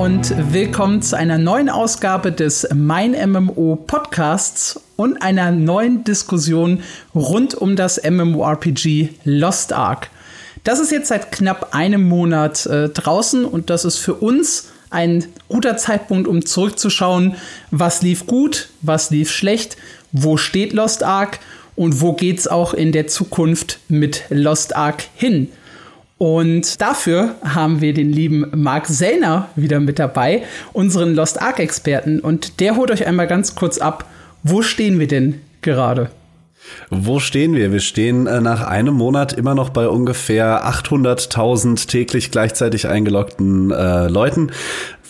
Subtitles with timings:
[0.00, 6.82] und willkommen zu einer neuen Ausgabe des Mein MMO Podcasts und einer neuen Diskussion
[7.14, 10.08] rund um das MMORPG Lost Ark.
[10.64, 15.26] Das ist jetzt seit knapp einem Monat äh, draußen und das ist für uns ein
[15.50, 17.34] guter Zeitpunkt, um zurückzuschauen,
[17.70, 19.76] was lief gut, was lief schlecht,
[20.12, 21.40] wo steht Lost Ark
[21.76, 25.50] und wo geht's auch in der Zukunft mit Lost Ark hin.
[26.22, 30.42] Und dafür haben wir den lieben Marc Sellner wieder mit dabei,
[30.74, 32.20] unseren Lost Ark-Experten.
[32.20, 34.04] Und der holt euch einmal ganz kurz ab,
[34.42, 36.10] wo stehen wir denn gerade?
[36.90, 37.72] Wo stehen wir?
[37.72, 44.08] Wir stehen äh, nach einem Monat immer noch bei ungefähr 800.000 täglich gleichzeitig eingeloggten äh,
[44.08, 44.52] Leuten.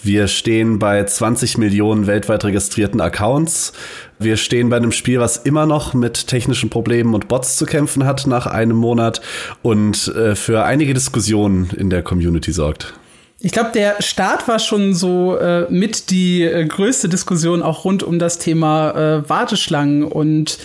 [0.03, 3.73] Wir stehen bei 20 Millionen weltweit registrierten Accounts.
[4.19, 8.07] Wir stehen bei einem Spiel, was immer noch mit technischen Problemen und Bots zu kämpfen
[8.07, 9.21] hat nach einem Monat
[9.63, 12.95] und äh, für einige Diskussionen in der Community sorgt.
[13.41, 18.03] Ich glaube, der Start war schon so äh, mit die äh, größte Diskussion auch rund
[18.03, 20.59] um das Thema äh, Warteschlangen und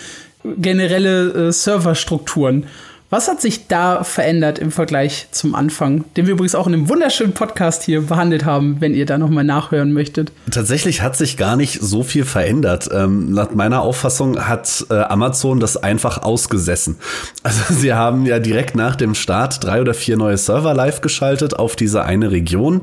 [0.58, 2.68] generelle äh, Serverstrukturen.
[3.12, 6.90] Was hat sich da verändert im Vergleich zum Anfang, den wir übrigens auch in einem
[6.90, 10.32] wunderschönen Podcast hier behandelt haben, wenn ihr da noch mal nachhören möchtet?
[10.50, 12.90] Tatsächlich hat sich gar nicht so viel verändert.
[12.92, 16.98] Ähm, nach meiner Auffassung hat äh, Amazon das einfach ausgesessen.
[17.44, 21.54] Also sie haben ja direkt nach dem Start drei oder vier neue Server live geschaltet
[21.54, 22.82] auf diese eine Region.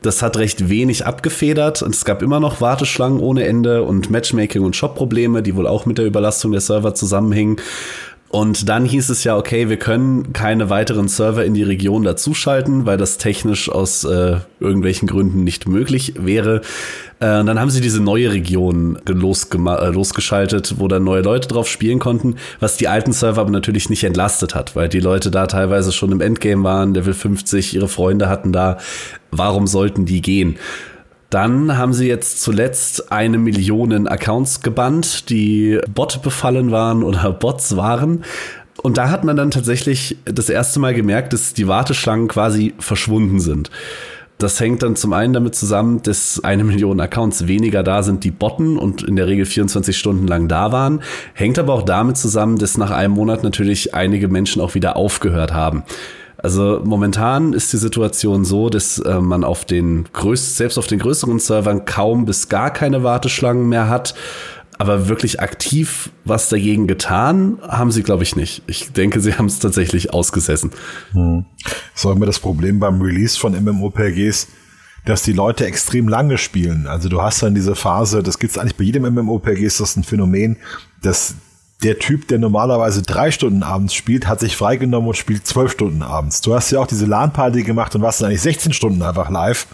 [0.00, 4.62] Das hat recht wenig abgefedert und es gab immer noch Warteschlangen ohne Ende und Matchmaking
[4.62, 7.56] und Shop-Probleme, die wohl auch mit der Überlastung der Server zusammenhingen.
[8.28, 12.84] Und dann hieß es ja, okay, wir können keine weiteren Server in die Region dazuschalten,
[12.84, 16.60] weil das technisch aus äh, irgendwelchen Gründen nicht möglich wäre.
[17.20, 21.68] Äh, und dann haben sie diese neue Region äh, losgeschaltet, wo dann neue Leute drauf
[21.68, 25.46] spielen konnten, was die alten Server aber natürlich nicht entlastet hat, weil die Leute da
[25.46, 28.78] teilweise schon im Endgame waren, Level 50, ihre Freunde hatten da.
[29.30, 30.56] Warum sollten die gehen?
[31.30, 37.76] Dann haben sie jetzt zuletzt eine Million Accounts gebannt, die Bot befallen waren oder Bots
[37.76, 38.24] waren.
[38.82, 43.40] Und da hat man dann tatsächlich das erste Mal gemerkt, dass die Warteschlangen quasi verschwunden
[43.40, 43.70] sind.
[44.38, 48.30] Das hängt dann zum einen damit zusammen, dass eine Million Accounts weniger da sind, die
[48.30, 51.00] botten und in der Regel 24 Stunden lang da waren.
[51.32, 55.54] Hängt aber auch damit zusammen, dass nach einem Monat natürlich einige Menschen auch wieder aufgehört
[55.54, 55.84] haben.
[56.46, 61.00] Also momentan ist die Situation so, dass äh, man auf den größten, selbst auf den
[61.00, 64.14] größeren Servern kaum bis gar keine Warteschlangen mehr hat.
[64.78, 68.62] Aber wirklich aktiv was dagegen getan haben sie, glaube ich, nicht.
[68.68, 70.70] Ich denke, sie haben es tatsächlich ausgesessen.
[71.10, 71.46] Hm.
[71.64, 74.46] Das ist auch immer das Problem beim Release von MMOPGs,
[75.04, 76.86] dass die Leute extrem lange spielen.
[76.86, 79.96] Also du hast dann diese Phase, das gibt es eigentlich bei jedem MMOPG, ist das
[79.96, 80.58] ein Phänomen,
[81.02, 81.34] dass
[81.82, 86.02] der Typ, der normalerweise drei Stunden abends spielt, hat sich freigenommen und spielt zwölf Stunden
[86.02, 86.40] abends.
[86.40, 89.66] Du hast ja auch diese LAN-Party gemacht und warst dann eigentlich 16 Stunden einfach live,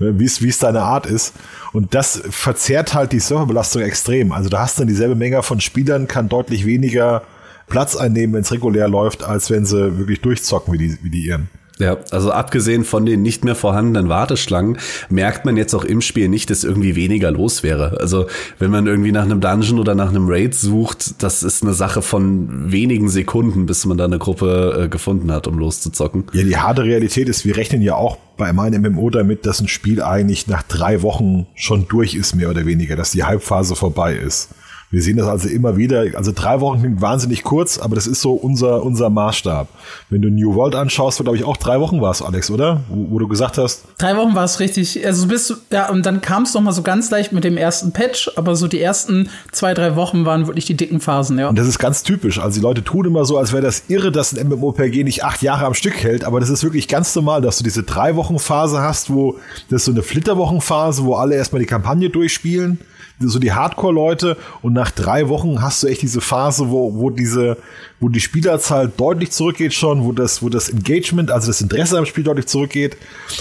[0.00, 1.34] äh, wie es deine Art ist.
[1.72, 4.32] Und das verzerrt halt die Serverbelastung extrem.
[4.32, 7.22] Also da hast du dann dieselbe Menge von Spielern, kann deutlich weniger
[7.68, 11.26] Platz einnehmen, wenn es regulär läuft, als wenn sie wirklich durchzocken wie die, wie die
[11.26, 11.48] ihren.
[11.80, 16.28] Ja, also abgesehen von den nicht mehr vorhandenen Warteschlangen merkt man jetzt auch im Spiel
[16.28, 17.98] nicht, dass irgendwie weniger los wäre.
[18.00, 18.26] Also
[18.58, 22.02] wenn man irgendwie nach einem Dungeon oder nach einem Raid sucht, das ist eine Sache
[22.02, 26.24] von wenigen Sekunden, bis man da eine Gruppe äh, gefunden hat, um loszuzocken.
[26.32, 29.68] Ja, die harte Realität ist, wir rechnen ja auch bei meinem MMO damit, dass ein
[29.68, 34.14] Spiel eigentlich nach drei Wochen schon durch ist, mehr oder weniger, dass die Halbphase vorbei
[34.14, 34.50] ist.
[34.92, 36.04] Wir sehen das also immer wieder.
[36.14, 39.68] Also drei Wochen klingt wahnsinnig kurz, aber das ist so unser, unser Maßstab.
[40.08, 42.80] Wenn du New World anschaust, wo glaube ich auch drei Wochen war es, Alex, oder?
[42.88, 43.84] Wo, wo, du gesagt hast.
[43.98, 45.06] Drei Wochen war es richtig.
[45.06, 47.56] Also bist du, ja, und dann kam es noch mal so ganz leicht mit dem
[47.56, 51.48] ersten Patch, aber so die ersten zwei, drei Wochen waren wirklich die dicken Phasen, ja.
[51.48, 52.40] Und das ist ganz typisch.
[52.40, 55.40] Also die Leute tun immer so, als wäre das irre, dass ein MMOPG nicht acht
[55.40, 58.40] Jahre am Stück hält, aber das ist wirklich ganz normal, dass du diese drei Wochen
[58.40, 62.80] Phase hast, wo das ist so eine Flitterwochenphase, wo alle erstmal die Kampagne durchspielen
[63.28, 67.58] so die Hardcore-Leute und nach drei Wochen hast du echt diese Phase, wo, wo diese,
[68.00, 72.06] wo die Spielerzahl deutlich zurückgeht schon, wo das, wo das Engagement, also das Interesse am
[72.06, 72.96] Spiel deutlich zurückgeht.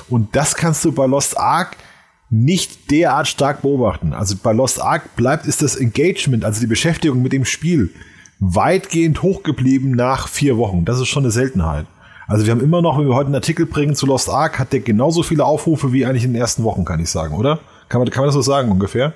[0.09, 1.77] Und das kannst du bei Lost Ark
[2.30, 4.13] nicht derart stark beobachten.
[4.13, 7.92] Also bei Lost Ark bleibt ist das Engagement, also die Beschäftigung mit dem Spiel,
[8.39, 10.86] weitgehend hochgeblieben nach vier Wochen.
[10.86, 11.86] Das ist schon eine Seltenheit.
[12.27, 14.74] Also wir haben immer noch, wenn wir heute einen Artikel bringen zu Lost Ark, hat
[14.74, 17.59] der genauso viele Aufrufe wie eigentlich in den ersten Wochen, kann ich sagen, oder?
[17.88, 19.13] Kann man, kann man das so sagen ungefähr?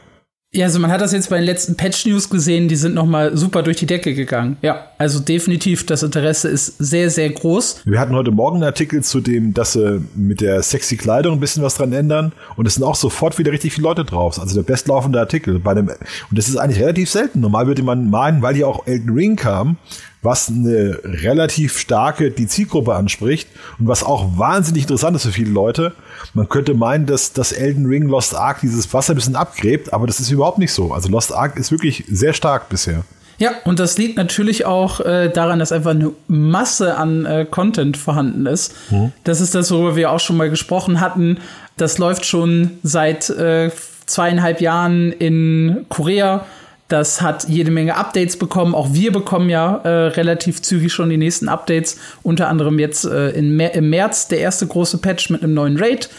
[0.55, 3.35] Ja, also man hat das jetzt bei den letzten Patch-News gesehen, die sind noch mal
[3.35, 4.57] super durch die Decke gegangen.
[4.61, 7.81] Ja, also definitiv, das Interesse ist sehr, sehr groß.
[7.85, 11.39] Wir hatten heute Morgen einen Artikel zu dem, dass sie mit der sexy Kleidung ein
[11.39, 14.39] bisschen was dran ändern und es sind auch sofort wieder richtig viele Leute drauf.
[14.39, 15.97] Also der bestlaufende Artikel bei dem, und
[16.37, 17.39] das ist eigentlich relativ selten.
[17.39, 19.77] Normal würde man meinen, weil hier auch Elden Ring kam,
[20.23, 23.47] was eine relativ starke die Zielgruppe anspricht
[23.79, 25.93] und was auch wahnsinnig interessant ist für viele Leute.
[26.33, 30.07] Man könnte meinen, dass das Elden Ring Lost Ark dieses Wasser ein bisschen abgräbt, aber
[30.07, 30.93] das ist überhaupt nicht so.
[30.93, 33.03] Also Lost Ark ist wirklich sehr stark bisher.
[33.39, 37.97] Ja, und das liegt natürlich auch äh, daran, dass einfach eine Masse an äh, Content
[37.97, 38.73] vorhanden ist.
[38.91, 39.11] Mhm.
[39.23, 41.39] Das ist das, worüber wir auch schon mal gesprochen hatten.
[41.77, 43.71] Das läuft schon seit äh,
[44.05, 46.45] zweieinhalb Jahren in Korea.
[46.87, 48.75] Das hat jede Menge Updates bekommen.
[48.75, 51.97] Auch wir bekommen ja äh, relativ zügig schon die nächsten Updates.
[52.23, 53.55] Unter anderem jetzt äh, im
[53.89, 56.09] März der erste große Patch mit einem neuen Raid.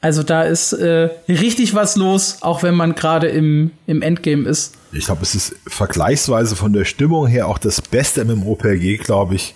[0.00, 4.74] Also da ist äh, richtig was los, auch wenn man gerade im, im Endgame ist.
[4.92, 9.54] Ich glaube, es ist vergleichsweise von der Stimmung her auch das beste MMOPG, glaube ich,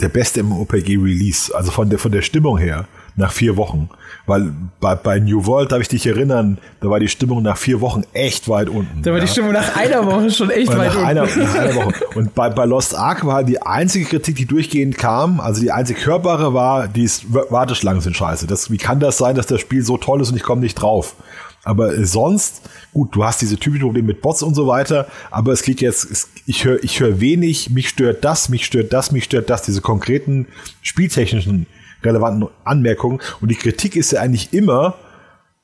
[0.00, 1.54] der beste MMOPG-Release.
[1.54, 2.86] Also von der, von der Stimmung her
[3.18, 3.90] nach vier Wochen.
[4.26, 7.80] Weil bei, bei New World, darf ich dich erinnern, da war die Stimmung nach vier
[7.80, 9.02] Wochen echt weit unten.
[9.02, 9.24] Da war ja.
[9.24, 11.06] die Stimmung nach einer Woche schon echt weit nach unten.
[11.06, 11.94] Einer, nach einer Woche.
[12.14, 16.06] Und bei, bei Lost Ark war die einzige Kritik, die durchgehend kam, also die einzig
[16.06, 18.46] hörbare war, die Warteschlangen sind scheiße.
[18.46, 20.74] Das, wie kann das sein, dass das Spiel so toll ist und ich komme nicht
[20.74, 21.16] drauf?
[21.64, 22.62] Aber äh, sonst,
[22.92, 26.10] gut, du hast diese typischen Probleme mit Bots und so weiter, aber es geht jetzt,
[26.10, 29.62] es, ich höre ich hör wenig, mich stört das, mich stört das, mich stört das,
[29.62, 30.46] diese konkreten
[30.82, 31.66] spieltechnischen
[32.02, 33.20] relevanten Anmerkungen.
[33.40, 34.96] Und die Kritik ist ja eigentlich immer,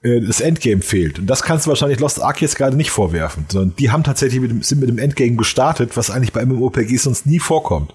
[0.02, 1.18] äh, das Endgame fehlt.
[1.18, 4.40] Und das kannst du wahrscheinlich Lost Ark jetzt gerade nicht vorwerfen, sondern die haben tatsächlich
[4.40, 7.94] mit dem, sind mit dem Endgame gestartet, was eigentlich bei MMOPGs sonst nie vorkommt.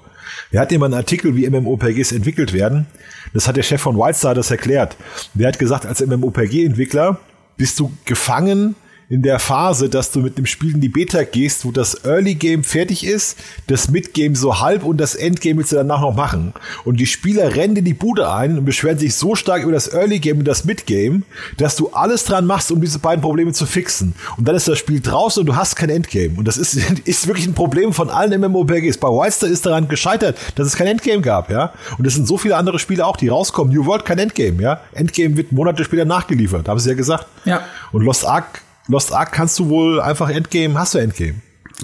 [0.51, 2.87] Er hat immer einen Artikel, wie MMOPGs entwickelt werden.
[3.33, 4.95] Das hat der Chef von Wildstar das erklärt.
[5.33, 7.19] Der hat gesagt, als MMOPG-Entwickler
[7.57, 8.75] bist du gefangen
[9.09, 12.35] in der Phase, dass du mit dem Spiel in die Beta gehst, wo das Early
[12.35, 16.53] Game fertig ist, das Mid-Game so halb und das Endgame willst du danach noch machen.
[16.85, 19.91] Und die Spieler rennen in die Bude ein und beschweren sich so stark über das
[19.91, 21.23] Early Game und das Mid-Game,
[21.57, 24.13] dass du alles dran machst, um diese beiden Probleme zu fixen.
[24.37, 26.37] Und dann ist das Spiel draußen und du hast kein Endgame.
[26.37, 26.75] Und das ist,
[27.05, 28.97] ist wirklich ein Problem von allen MMORPGs.
[28.97, 31.73] Bei Wildstar ist daran gescheitert, dass es kein Endgame gab, ja.
[31.97, 33.73] Und es sind so viele andere Spiele auch, die rauskommen.
[33.73, 34.81] New World kein Endgame, ja.
[34.93, 37.25] Endgame wird Monate später nachgeliefert, haben sie ja gesagt.
[37.45, 37.63] Ja.
[37.91, 41.35] Und Lost Ark Lost Ark kannst du wohl einfach Endgame, hast du Endgame.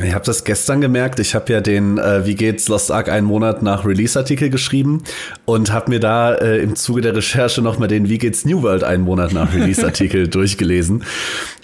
[0.03, 1.19] Ich habe das gestern gemerkt.
[1.19, 5.03] Ich habe ja den äh, Wie geht's Lost Ark einen Monat nach Release-Artikel geschrieben
[5.45, 8.83] und habe mir da äh, im Zuge der Recherche nochmal den Wie geht's New World
[8.83, 11.03] einen Monat nach Release-Artikel durchgelesen.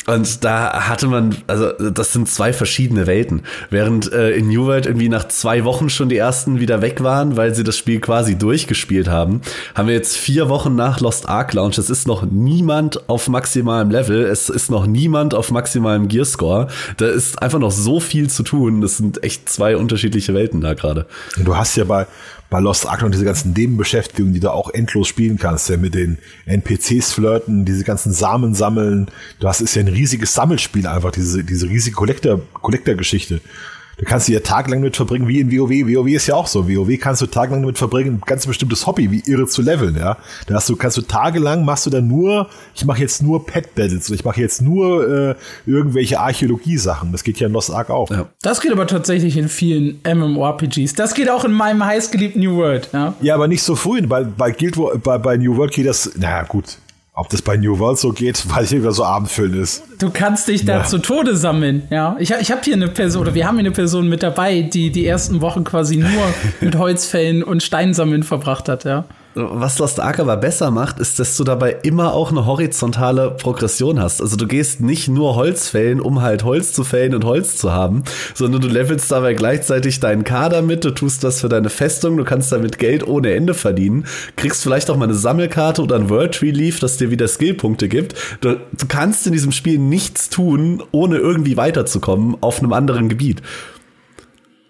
[0.07, 3.43] Und da hatte man, also das sind zwei verschiedene Welten.
[3.69, 7.37] Während äh, in New World irgendwie nach zwei Wochen schon die ersten wieder weg waren,
[7.37, 9.41] weil sie das Spiel quasi durchgespielt haben,
[9.75, 11.77] haben wir jetzt vier Wochen nach Lost Ark Launch.
[11.77, 14.23] Es ist noch niemand auf maximalem Level.
[14.23, 16.67] Es ist noch niemand auf maximalem Gearscore.
[16.97, 18.81] Da ist einfach noch so viel zu tun.
[18.81, 21.05] Das sind echt zwei unterschiedliche Welten da gerade.
[21.37, 22.07] Du hast ja bei
[22.51, 25.95] bei Lost Ark und diese ganzen Nebenbeschäftigungen, die du auch endlos spielen kannst, ja, mit
[25.95, 29.07] den NPCs flirten, diese ganzen Samen sammeln.
[29.39, 33.39] Du hast, ist ja ein riesiges Sammelspiel einfach, diese, diese riesige Collector-Geschichte.
[34.01, 35.69] Du kannst hier tagelang mit verbringen, wie in WoW.
[35.69, 36.67] WoW ist ja auch so.
[36.67, 40.17] WoW kannst du tagelang damit verbringen, ein ganz bestimmtes Hobby, wie irre zu leveln, ja.
[40.47, 44.09] Da hast du, kannst du tagelang, machst du dann nur, ich mache jetzt nur Pet-Battles
[44.09, 45.35] oder ich mache jetzt nur äh,
[45.67, 47.11] irgendwelche Archäologie-Sachen.
[47.11, 48.09] Das geht ja in Lost Ark auch.
[48.09, 48.25] Ja.
[48.41, 50.95] Das geht aber tatsächlich in vielen MMORPGs.
[50.95, 53.13] Das geht auch in meinem heißgeliebten New World, ja.
[53.21, 54.01] Ja, aber nicht so früh.
[54.01, 56.79] Bei, bei Guild War, bei, bei New World geht das, naja, gut,
[57.21, 59.83] ob das bei New World so geht, weil ich über so abendfüllend ist.
[59.99, 60.83] Du kannst dich da ja.
[60.83, 62.15] zu Tode sammeln, ja.
[62.19, 64.89] Ich, ich habe hier eine Person, oder wir haben hier eine Person mit dabei, die
[64.89, 66.09] die ersten Wochen quasi nur
[66.61, 71.37] mit Holzfällen und Steinsammeln verbracht hat, ja was Lost Ark aber besser macht, ist, dass
[71.37, 74.21] du dabei immer auch eine horizontale Progression hast.
[74.21, 77.71] Also du gehst nicht nur Holz fällen, um halt Holz zu fällen und Holz zu
[77.71, 82.17] haben, sondern du levelst dabei gleichzeitig deinen Kader mit, du tust das für deine Festung,
[82.17, 86.09] du kannst damit Geld ohne Ende verdienen, kriegst vielleicht auch mal eine Sammelkarte oder ein
[86.09, 88.15] World Tree Leaf, das dir wieder Skillpunkte gibt.
[88.41, 93.41] Du, du kannst in diesem Spiel nichts tun, ohne irgendwie weiterzukommen auf einem anderen Gebiet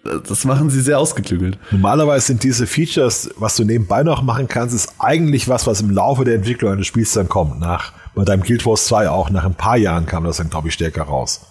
[0.04, 1.58] das machen sie sehr ausgeklügelt.
[1.70, 5.90] Normalerweise sind diese Features, was du nebenbei noch machen kannst, ist eigentlich was, was im
[5.90, 7.60] Laufe der Entwicklung eines Spiels dann kommt.
[7.60, 10.68] Nach, bei deinem Guild Wars 2 auch, nach ein paar Jahren kam das dann, glaube
[10.68, 11.42] ich, stärker raus.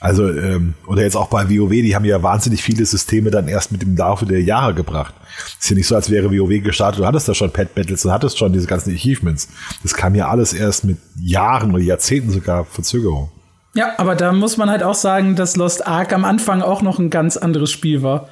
[0.00, 3.70] Also, ähm, oder jetzt auch bei WoW, die haben ja wahnsinnig viele Systeme dann erst
[3.70, 5.14] mit dem Laufe der Jahre gebracht.
[5.60, 8.10] Ist ja nicht so, als wäre WoW gestartet, du hattest da schon Pet Battles, du
[8.10, 9.48] hattest schon diese ganzen Achievements.
[9.82, 13.30] Das kam ja alles erst mit Jahren oder Jahrzehnten sogar Verzögerung.
[13.74, 16.98] Ja, aber da muss man halt auch sagen, dass Lost Ark am Anfang auch noch
[16.98, 18.28] ein ganz anderes Spiel war.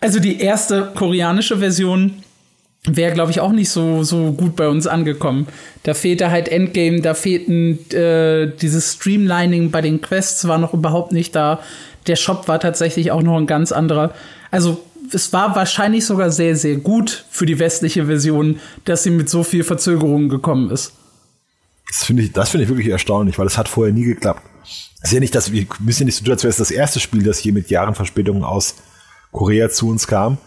[0.00, 2.22] Also die erste koreanische Version
[2.84, 5.46] wäre, glaube ich, auch nicht so, so gut bei uns angekommen.
[5.82, 11.12] Da fehlte halt Endgame, da fehlten äh, dieses Streamlining bei den Quests war noch überhaupt
[11.12, 11.60] nicht da.
[12.06, 14.12] Der Shop war tatsächlich auch noch ein ganz anderer.
[14.50, 19.28] Also es war wahrscheinlich sogar sehr, sehr gut für die westliche Version, dass sie mit
[19.28, 20.92] so viel Verzögerung gekommen ist.
[21.88, 24.42] Das finde ich, das finde ich wirklich erstaunlich, weil es hat vorher nie geklappt.
[25.00, 26.70] Es ist ja nicht, dass wir müssen ja nicht so tun, als wäre es das
[26.70, 28.74] erste Spiel, das hier mit Jahren Verspätung aus
[29.32, 30.38] Korea zu uns kam.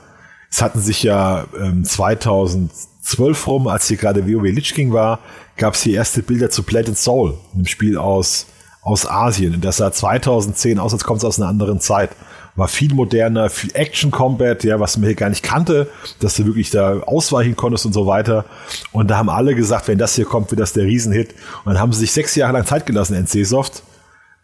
[0.52, 5.20] Es hatten sich ja ähm, 2012 rum, als hier gerade WoW Lich King war,
[5.56, 8.48] gab es hier erste Bilder zu Plate and Soul, einem Spiel aus,
[8.82, 9.56] aus Asien.
[9.56, 12.12] Und das sah 2010 aus, als kommt es aus einer anderen Zeit.
[12.56, 15.88] War viel moderner, viel Action Combat, ja, was man hier gar nicht kannte,
[16.20, 18.46] dass du wirklich da ausweichen konntest und so weiter.
[18.92, 21.34] Und da haben alle gesagt, wenn das hier kommt, wird das der Riesenhit.
[21.64, 23.84] Und dann haben sie sich sechs Jahre lang Zeit gelassen, NC Soft.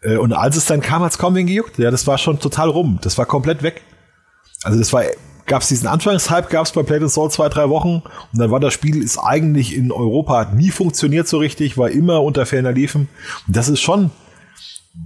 [0.02, 1.78] Äh, und als es dann kam, hat es kaum wen gejuckt.
[1.78, 2.98] Ja, das war schon total rum.
[3.02, 3.82] Das war komplett weg.
[4.62, 5.04] Also das war
[5.48, 8.60] gab es diesen Anfangshype, gab es bei Play Soul zwei, drei Wochen und dann war
[8.60, 12.72] das Spiel ist eigentlich in Europa hat nie funktioniert so richtig, war immer unter ferner
[12.72, 13.08] Liefen.
[13.46, 14.10] Und das ist schon,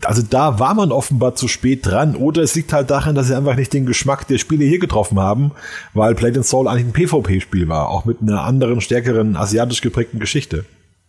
[0.04, 3.36] also da war man offenbar zu spät dran oder es liegt halt daran, dass sie
[3.36, 5.52] einfach nicht den Geschmack der Spiele hier getroffen haben,
[5.94, 10.64] weil Play Soul eigentlich ein PvP-Spiel war, auch mit einer anderen, stärkeren, asiatisch geprägten Geschichte.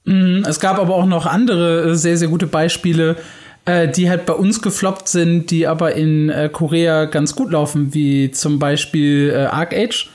[0.05, 3.17] Mhm, es gab aber auch noch andere äh, sehr, sehr gute Beispiele
[3.65, 7.93] äh, die halt bei uns gefloppt sind, die aber in äh, Korea ganz gut laufen,
[7.93, 10.09] wie zum Beispiel Arc Age.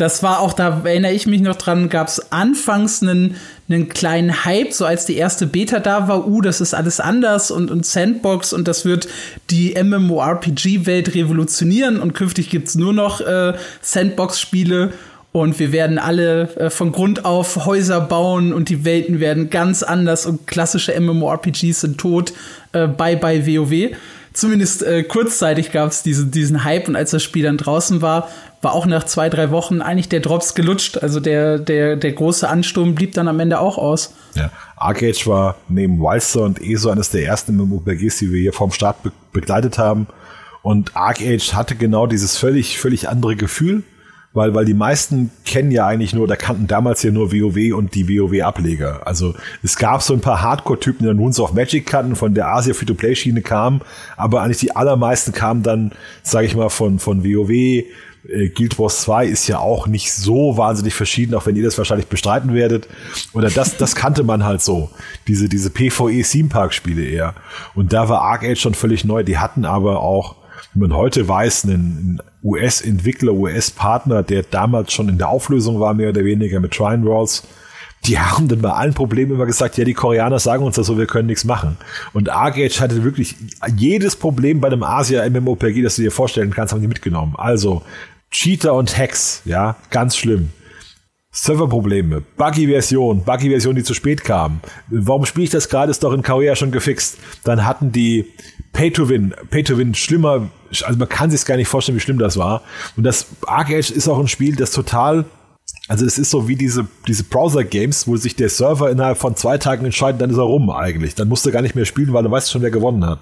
[0.00, 3.36] Das war auch, da erinnere ich mich noch dran, gab es anfangs einen,
[3.68, 7.50] einen kleinen Hype, so als die erste Beta da war, uh, das ist alles anders
[7.50, 9.08] und, und Sandbox und das wird
[9.50, 13.52] die MMORPG-Welt revolutionieren und künftig gibt es nur noch äh,
[13.82, 14.94] Sandbox-Spiele
[15.32, 19.82] und wir werden alle äh, von Grund auf Häuser bauen und die Welten werden ganz
[19.82, 22.32] anders und klassische MMORPGs sind tot.
[22.72, 23.94] Äh, bye bye WoW.
[24.32, 28.30] Zumindest äh, kurzzeitig gab es diese, diesen Hype und als das Spiel dann draußen war,
[28.62, 30.98] war auch nach zwei, drei Wochen eigentlich der Drops gelutscht.
[30.98, 34.14] Also der, der, der große Ansturm blieb dann am Ende auch aus.
[34.34, 38.72] Ja, Arcade war neben Wilster und ESO eines der ersten MMORPGs, die wir hier vom
[38.72, 40.08] Start be begleitet haben.
[40.62, 43.84] Und Arcade hatte genau dieses völlig, völlig andere Gefühl
[44.32, 47.94] weil, weil die meisten kennen ja eigentlich nur, da kannten damals ja nur WoW und
[47.94, 49.06] die WoW-Ableger.
[49.06, 52.48] Also es gab so ein paar Hardcore-Typen, die dann Runes of Magic kannten, von der
[52.48, 53.80] Asia Free-to-Play-Schiene kamen,
[54.16, 57.50] aber eigentlich die allermeisten kamen dann, sage ich mal, von, von WoW.
[57.50, 61.78] Äh, Guild Wars 2 ist ja auch nicht so wahnsinnig verschieden, auch wenn ihr das
[61.78, 62.88] wahrscheinlich bestreiten werdet.
[63.32, 64.90] Oder das, das kannte man halt so.
[65.26, 67.34] Diese, diese PvE Theme Park Spiele eher.
[67.74, 69.24] Und da war Arc Age schon völlig neu.
[69.24, 70.36] Die hatten aber auch
[70.74, 76.10] wie man heute weiß, einen US-Entwickler, US-Partner, der damals schon in der Auflösung war, mehr
[76.10, 77.42] oder weniger mit Trine Walls.
[78.06, 80.96] Die haben dann bei allen Problemen immer gesagt, ja, die Koreaner sagen uns das so,
[80.96, 81.76] wir können nichts machen.
[82.14, 83.36] Und Argage hatte wirklich
[83.76, 87.34] jedes Problem bei einem Asia-MMOPG, das du dir vorstellen kannst, haben die mitgenommen.
[87.36, 87.82] Also
[88.30, 90.50] Cheater und Hacks, ja, ganz schlimm.
[91.32, 94.60] Serverprobleme, Buggy-Version, Buggy-Version, die zu spät kam.
[94.88, 95.90] Warum spiele ich das gerade?
[95.90, 97.18] Ist doch in Korea schon gefixt.
[97.44, 98.26] Dann hatten die
[98.72, 100.48] Pay-to-Win, Pay-to-Win schlimmer,
[100.82, 102.62] also man kann sich gar nicht vorstellen, wie schlimm das war.
[102.96, 105.24] Und das Arc Age ist auch ein Spiel, das total
[105.90, 109.58] also es ist so wie diese, diese Browser-Games, wo sich der Server innerhalb von zwei
[109.58, 111.16] Tagen entscheidet, dann ist er rum eigentlich.
[111.16, 113.18] Dann musst du gar nicht mehr spielen, weil du weißt schon, wer gewonnen hat.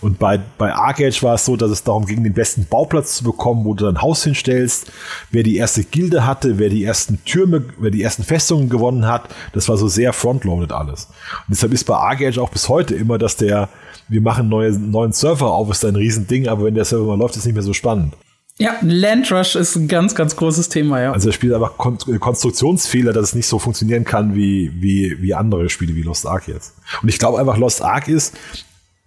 [0.00, 3.24] Und bei, bei Arcade war es so, dass es darum ging, den besten Bauplatz zu
[3.24, 4.92] bekommen, wo du dein Haus hinstellst,
[5.32, 9.28] wer die erste Gilde hatte, wer die ersten Türme, wer die ersten Festungen gewonnen hat.
[9.52, 11.06] Das war so sehr frontloaded alles.
[11.48, 13.68] Und deshalb ist bei Arcade auch bis heute immer, dass der,
[14.08, 17.36] wir machen neue, neuen Server auf, ist ein Riesending, aber wenn der Server mal läuft,
[17.36, 18.14] ist nicht mehr so spannend.
[18.56, 21.12] Ja, Landrush ist ein ganz, ganz großes Thema, ja.
[21.12, 25.34] Also er spielt einfach Kon Konstruktionsfehler, dass es nicht so funktionieren kann wie, wie, wie
[25.34, 26.74] andere Spiele wie Lost Ark jetzt.
[27.02, 28.34] Und ich glaube einfach, Lost Ark ist,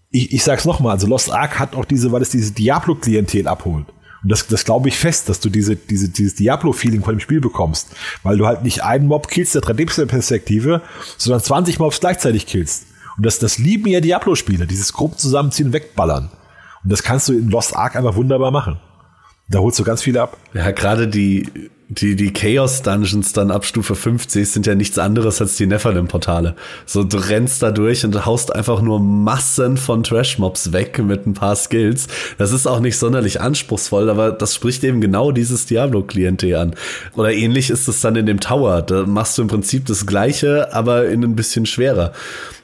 [0.10, 3.86] ich, ich sag's nochmal, also Lost Ark hat auch diese, weil es diese Diablo-Klientel abholt.
[4.24, 7.39] Und das, das glaube ich fest, dass du diese, diese, dieses Diablo-Feeling von dem Spiel
[7.39, 7.88] bekommst.
[8.24, 10.82] Weil du halt nicht einen Mob killst der 3D-Perspektive,
[11.18, 12.87] sondern 20 Mobs gleichzeitig killst.
[13.17, 16.29] Und das, das lieben ja Diablo-Spieler, dieses Gruppen zusammenziehen wegballern.
[16.83, 18.79] Und das kannst du in Lost Ark einfach wunderbar machen.
[19.50, 20.38] Da holst du ganz viele ab.
[20.53, 25.39] Ja, gerade die, die, die Chaos Dungeons dann ab Stufe 50 sind ja nichts anderes
[25.39, 26.56] als die Nephilim-Portale.
[26.86, 31.34] So, du rennst da durch und haust einfach nur Massen von Trash-Mobs weg mit ein
[31.34, 32.08] paar Skills.
[32.38, 36.75] Das ist auch nicht sonderlich anspruchsvoll, aber das spricht eben genau dieses Diablo-Klientel an.
[37.15, 38.82] Oder ähnlich ist es dann in dem Tower.
[38.82, 42.12] Da machst du im Prinzip das Gleiche, aber in ein bisschen schwerer.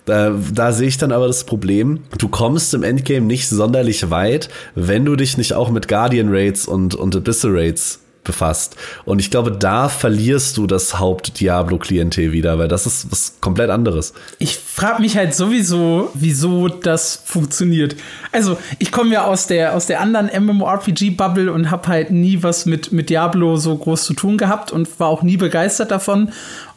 [0.03, 4.49] Da, da sehe ich dann aber das Problem, du kommst im Endgame nicht sonderlich weit,
[4.75, 8.75] wenn du dich nicht auch mit Guardian Raids und, und Abyssal Raids befasst.
[9.05, 14.13] Und ich glaube, da verlierst du das Haupt-Diablo-Klientel wieder, weil das ist was komplett anderes.
[14.39, 17.95] Ich frage mich halt sowieso, wieso das funktioniert.
[18.31, 22.65] Also, ich komme ja aus der, aus der anderen MMORPG-Bubble und habe halt nie was
[22.65, 26.31] mit, mit Diablo so groß zu tun gehabt und war auch nie begeistert davon.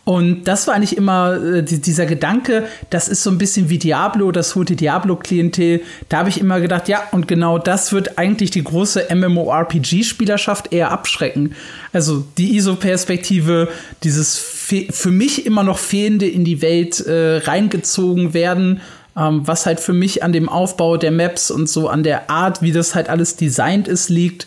[0.08, 4.30] Und das war eigentlich immer äh, dieser Gedanke, das ist so ein bisschen wie Diablo,
[4.30, 5.82] das holte Diablo-Klientel.
[6.08, 10.92] Da habe ich immer gedacht, ja, und genau das wird eigentlich die große MMORPG-Spielerschaft eher
[10.92, 11.56] abschrecken.
[11.92, 13.68] Also die ISO-Perspektive,
[14.04, 18.82] dieses für mich immer noch fehlende in die Welt äh, reingezogen werden,
[19.16, 22.62] ähm, was halt für mich an dem Aufbau der Maps und so an der Art,
[22.62, 24.46] wie das halt alles designt ist, liegt.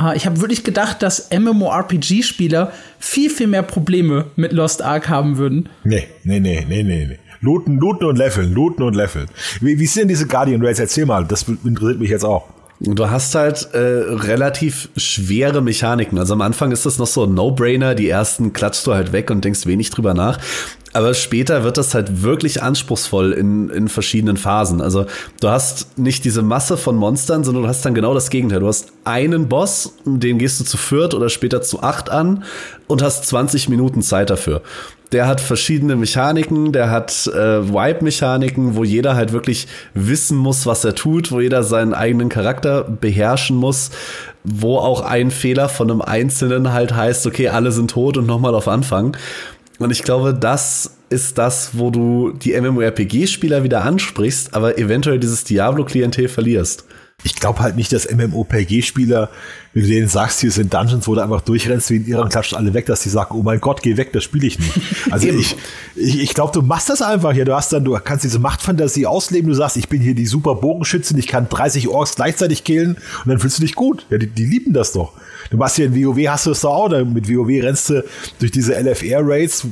[0.00, 5.38] Äh, ich habe wirklich gedacht, dass MMORPG-Spieler viel, viel mehr Probleme mit Lost Ark haben
[5.38, 5.68] würden.
[5.84, 7.06] Nee, nee, nee, nee, nee.
[7.06, 7.18] nee.
[7.40, 9.26] Looten, looten und leveln, looten und leveln.
[9.60, 10.78] Wie, wie sind denn diese Guardian Raids?
[10.78, 12.48] Erzähl mal, das interessiert mich jetzt auch.
[12.80, 16.18] Du hast halt äh, relativ schwere Mechaniken.
[16.18, 17.94] Also am Anfang ist das noch so ein No-Brainer.
[17.94, 20.38] Die ersten klatschst du halt weg und denkst wenig drüber nach.
[20.96, 24.80] Aber später wird das halt wirklich anspruchsvoll in, in verschiedenen Phasen.
[24.80, 25.04] Also
[25.40, 28.60] du hast nicht diese Masse von Monstern, sondern du hast dann genau das Gegenteil.
[28.60, 32.44] Du hast einen Boss, den gehst du zu viert oder später zu acht an
[32.86, 34.62] und hast 20 Minuten Zeit dafür
[35.12, 40.84] der hat verschiedene Mechaniken, der hat äh, Vibe-Mechaniken, wo jeder halt wirklich wissen muss, was
[40.84, 43.90] er tut, wo jeder seinen eigenen Charakter beherrschen muss,
[44.42, 48.54] wo auch ein Fehler von einem Einzelnen halt heißt, okay, alle sind tot und nochmal
[48.54, 49.16] auf Anfang.
[49.78, 55.44] Und ich glaube, das ist das, wo du die MMORPG-Spieler wieder ansprichst, aber eventuell dieses
[55.44, 56.85] Diablo-Klientel verlierst.
[57.24, 59.30] Ich glaube halt nicht, dass MMORPG-Spieler,
[59.72, 62.54] wenn du denen sagst, hier sind Dungeons, wo du einfach durchrennst wie in ihren klatscht
[62.54, 64.72] alle weg, dass die sagen, oh mein Gott, geh weg, das spiele ich nicht.
[65.10, 65.56] Also ich,
[65.94, 67.44] ich, ich glaube, du machst das einfach hier.
[67.44, 69.48] Du hast dann, du kannst diese Machtfantasie ausleben.
[69.48, 73.30] Du sagst, ich bin hier die super Bogenschützin, ich kann 30 Orks gleichzeitig killen und
[73.30, 74.06] dann fühlst du dich gut.
[74.10, 75.12] Ja, die, die lieben das doch.
[75.50, 77.04] Du machst hier in WoW, hast du es doch auch.
[77.04, 78.04] Mit WoW rennst du
[78.40, 79.66] durch diese LFR-Raids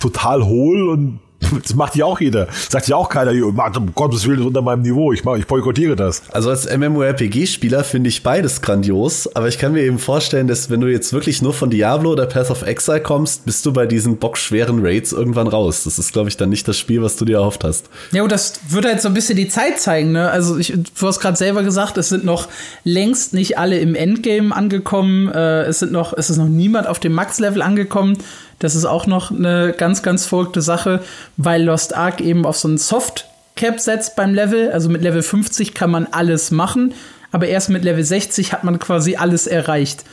[0.00, 1.20] total hohl und
[1.62, 2.48] das macht ja auch jeder.
[2.68, 5.12] Sagt ja auch keiner, um Gottes Willen, unter meinem Niveau.
[5.12, 6.22] Ich, mach, ich boykottiere das.
[6.30, 10.80] Also als MMORPG-Spieler finde ich beides grandios, aber ich kann mir eben vorstellen, dass wenn
[10.80, 14.18] du jetzt wirklich nur von Diablo oder Path of Exile kommst, bist du bei diesen
[14.18, 15.84] bockschweren Raids irgendwann raus.
[15.84, 17.88] Das ist, glaube ich, dann nicht das Spiel, was du dir erhofft hast.
[18.12, 20.30] Ja, und das würde halt so ein bisschen die Zeit zeigen, ne?
[20.30, 22.48] Also ich, du hast gerade selber gesagt, es sind noch
[22.84, 25.28] längst nicht alle im Endgame angekommen.
[25.28, 28.18] Äh, es sind noch, es ist noch niemand auf dem Max-Level angekommen.
[28.64, 31.02] Das ist auch noch eine ganz, ganz verrückte Sache,
[31.36, 34.72] weil Lost Ark eben auf so einen Soft Cap setzt beim Level.
[34.72, 36.94] Also mit Level 50 kann man alles machen,
[37.30, 40.04] aber erst mit Level 60 hat man quasi alles erreicht.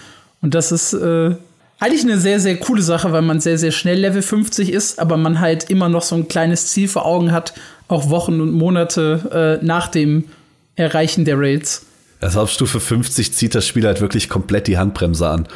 [0.41, 1.33] Und das ist äh,
[1.79, 5.15] eigentlich eine sehr, sehr coole Sache, weil man sehr, sehr schnell Level 50 ist, aber
[5.15, 7.53] man halt immer noch so ein kleines Ziel vor Augen hat,
[7.87, 10.25] auch Wochen und Monate äh, nach dem
[10.75, 11.85] Erreichen der Raids.
[12.19, 15.47] Also auf Stufe 50 zieht das Spiel halt wirklich komplett die Handbremse an.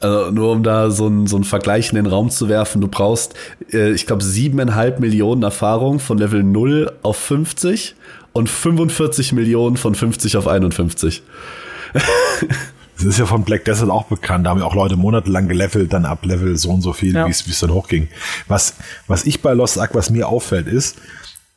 [0.00, 2.88] Also nur um da so einen so einen Vergleich in den Raum zu werfen, du
[2.88, 3.34] brauchst,
[3.72, 7.94] äh, ich glaube, siebeneinhalb Millionen Erfahrung von Level 0 auf 50
[8.32, 11.22] und 45 Millionen von 50 auf 51.
[12.96, 14.46] Das ist ja von Black Desert auch bekannt.
[14.46, 17.26] Da haben ja auch Leute monatelang gelevelt, dann ab Level so und so viel, ja.
[17.26, 18.08] wie es dann hochging.
[18.48, 18.74] Was,
[19.06, 20.96] was ich bei Lost Ark, was mir auffällt, ist,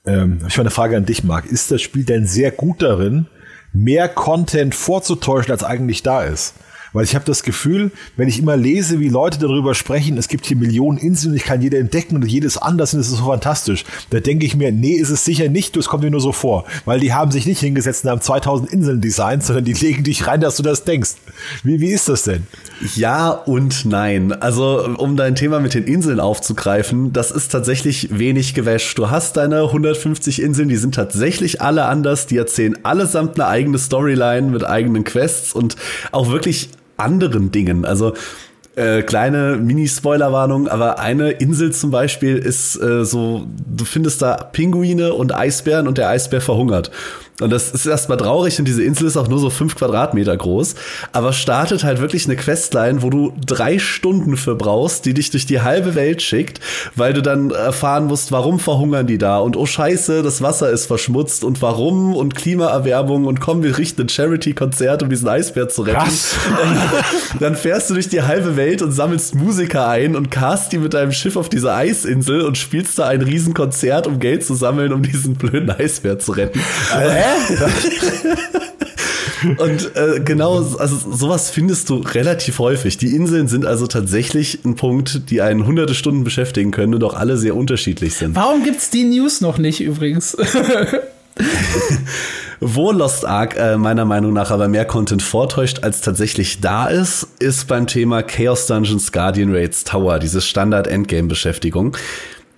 [0.06, 1.46] ähm, ich habe eine Frage an dich, Marc.
[1.46, 3.28] Ist das Spiel denn sehr gut darin,
[3.72, 6.56] mehr Content vorzutäuschen, als eigentlich da ist?
[6.94, 10.46] Weil ich habe das Gefühl, wenn ich immer lese, wie Leute darüber sprechen, es gibt
[10.46, 13.86] hier Millionen Inseln, ich kann jede entdecken und jedes anders und es ist so fantastisch.
[14.10, 16.66] Da denke ich mir, nee, ist es sicher nicht, es kommt mir nur so vor.
[16.86, 20.28] Weil die haben sich nicht hingesetzt und haben 2000 Inseln designt, sondern die legen dich
[20.28, 21.12] rein, dass du das denkst.
[21.64, 22.48] Wie, wie ist das denn?
[22.96, 24.32] Ja und nein.
[24.32, 28.98] Also, um dein Thema mit den Inseln aufzugreifen, das ist tatsächlich wenig gewäscht.
[28.98, 33.78] Du hast deine 150 Inseln, die sind tatsächlich alle anders, die erzählen allesamt eine eigene
[33.78, 35.76] Storyline mit eigenen Quests und
[36.12, 37.86] auch wirklich anderen Dingen.
[37.86, 38.14] Also
[38.76, 45.14] äh, kleine Mini-Spoiler-Warnung, aber eine Insel zum Beispiel ist äh, so, du findest da Pinguine
[45.14, 46.92] und Eisbären und der Eisbär verhungert.
[47.40, 50.76] Und das ist erstmal traurig und diese Insel ist auch nur so fünf Quadratmeter groß.
[51.14, 55.46] Aber startet halt wirklich eine Questline, wo du drei Stunden für brauchst, die dich durch
[55.46, 56.60] die halbe Welt schickt,
[56.96, 60.88] weil du dann erfahren musst, warum verhungern die da und oh Scheiße, das Wasser ist
[60.88, 65.84] verschmutzt und warum und Klimaerwärmung und komm, wir richten ein Charity-Konzert, um diesen Eisbär zu
[65.84, 66.10] retten.
[67.40, 70.94] dann fährst du durch die halbe Welt und sammelst Musiker ein und cast die mit
[70.94, 75.04] deinem Schiff auf diese Eisinsel und spielst da ein Riesenkonzert, um Geld zu sammeln, um
[75.04, 76.60] diesen blöden Eisbär zu retten.
[79.58, 82.98] Und äh, genau, also sowas findest du relativ häufig.
[82.98, 87.14] Die Inseln sind also tatsächlich ein Punkt, die einen hunderte Stunden beschäftigen können und auch
[87.14, 88.36] alle sehr unterschiedlich sind.
[88.36, 90.36] Warum gibt's die News noch nicht übrigens?
[92.60, 97.26] Wo Lost Ark äh, meiner Meinung nach aber mehr Content vortäuscht, als tatsächlich da ist,
[97.40, 101.96] ist beim Thema Chaos Dungeons Guardian Raids Tower, diese Standard-Endgame-Beschäftigung.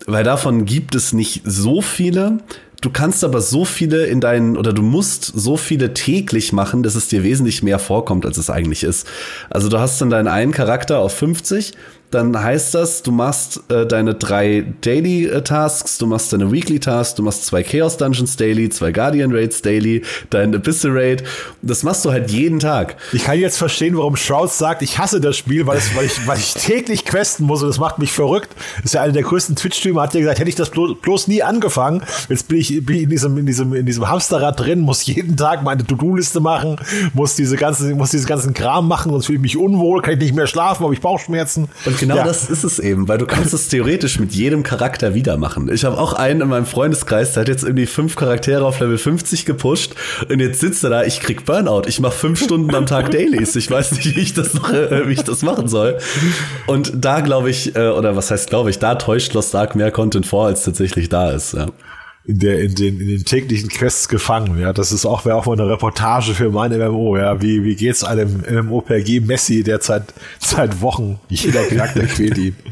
[0.07, 2.39] Weil davon gibt es nicht so viele.
[2.82, 6.96] Du kannst aber so viele in deinen, oder du musst so viele täglich machen, dass
[6.96, 9.08] es dir wesentlich mehr vorkommt, als es eigentlich ist.
[9.52, 11.74] Also du hast dann deinen einen Charakter auf 50
[12.12, 16.80] dann heißt das, du machst äh, deine drei Daily äh, Tasks, du machst deine Weekly
[16.80, 21.24] Tasks, du machst zwei Chaos Dungeons Daily, zwei Guardian Raids Daily, dein Abyssal Raid.
[21.62, 22.97] Das machst du halt jeden Tag.
[23.13, 26.28] Ich kann jetzt verstehen, warum Shrouds sagt, ich hasse das Spiel, weil, es, weil, ich,
[26.28, 28.50] weil ich täglich questen muss und das macht mich verrückt.
[28.78, 31.30] Das ist ja einer der größten Twitch-Streamer, hat ja gesagt, hätte ich das bloß, bloß
[31.30, 32.04] nie angefangen.
[32.28, 35.38] Jetzt bin ich, bin ich in, diesem, in, diesem, in diesem Hamsterrad drin, muss jeden
[35.38, 36.76] Tag meine To-Do-Liste machen,
[37.13, 40.19] muss diese ganzen, muss diese ganzen Kram machen, sonst fühle ich mich unwohl, kann ich
[40.19, 41.69] nicht mehr schlafen, habe ich Bauchschmerzen.
[41.86, 42.23] Und genau ja.
[42.23, 45.69] das ist es eben, weil du kannst es theoretisch mit jedem Charakter wieder machen.
[45.71, 48.97] Ich habe auch einen in meinem Freundeskreis, der hat jetzt irgendwie fünf Charaktere auf Level
[48.97, 49.95] 50 gepusht
[50.29, 53.55] und jetzt sitzt er da, ich krieg Burnout, ich mache fünf Stunden am Tag Dailies.
[53.55, 55.97] Ich weiß nicht, wie ich das noch, äh, wie ich das machen soll.
[56.67, 59.91] Und da glaube ich, äh, oder was heißt glaube ich, da täuscht Lost Ark mehr
[59.91, 61.53] Content vor, als tatsächlich da ist.
[61.53, 61.67] Ja
[62.23, 64.60] in der in den in den täglichen Quests gefangen.
[64.60, 67.17] Ja, das ist auch wäre auch mal eine Reportage für mein MMO.
[67.17, 72.55] Ja, wie wie geht's einem MMOPG Messi, der seit seit Wochen jeder Charakter quält ihn.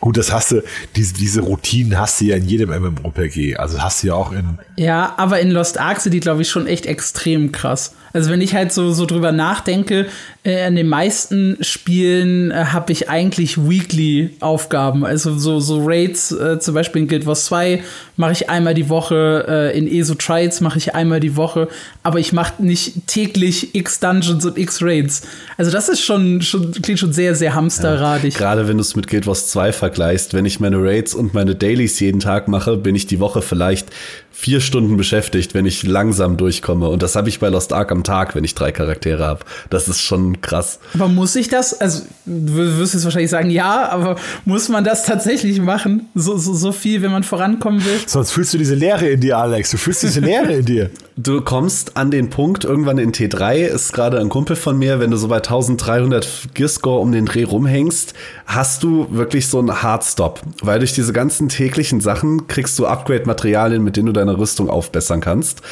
[0.00, 0.62] Gut, das hast du,
[0.96, 3.56] diese, diese Routinen hast du ja in jedem MMOPG.
[3.56, 4.58] Also hast du ja auch in.
[4.76, 7.94] Ja, aber in Lost Ark sind die, glaube ich, schon echt extrem krass.
[8.12, 10.06] Also wenn ich halt so, so drüber nachdenke,
[10.44, 15.04] äh, in den meisten Spielen äh, habe ich eigentlich Weekly-Aufgaben.
[15.04, 17.82] Also so, so Raids, äh, zum Beispiel in Guild Wars 2
[18.16, 21.68] mache ich einmal die Woche, äh, in ESO Trials mache ich einmal die Woche,
[22.02, 25.22] aber ich mache nicht täglich X Dungeons und X Raids.
[25.56, 28.34] Also das ist schon, schon klingt schon sehr, sehr hamsterradig.
[28.34, 31.34] Ja, gerade wenn du es mit Guild Wars 2 vergleichst, wenn ich meine Raids und
[31.34, 33.88] meine Dailies jeden Tag mache, bin ich die Woche vielleicht
[34.30, 36.88] vier Stunden beschäftigt, wenn ich langsam durchkomme.
[36.88, 39.40] Und das habe ich bei Lost Ark am Tag, wenn ich drei Charaktere habe.
[39.68, 40.78] Das ist schon krass.
[40.94, 41.80] Aber muss ich das?
[41.80, 46.08] Also, du wirst jetzt wahrscheinlich sagen, ja, aber muss man das tatsächlich machen?
[46.14, 48.00] So, so, so viel, wenn man vorankommen will?
[48.06, 49.70] Sonst fühlst du diese Leere in dir, Alex.
[49.70, 50.90] Du fühlst diese Leere in dir.
[51.22, 55.10] Du kommst an den Punkt, irgendwann in T3 ist gerade ein Kumpel von mir, wenn
[55.10, 58.14] du so bei 1300 Gearscore um den Dreh rumhängst,
[58.46, 60.40] hast du wirklich so einen Hardstop.
[60.62, 65.20] Weil durch diese ganzen täglichen Sachen kriegst du Upgrade-Materialien, mit denen du deine Rüstung aufbessern
[65.20, 65.62] kannst.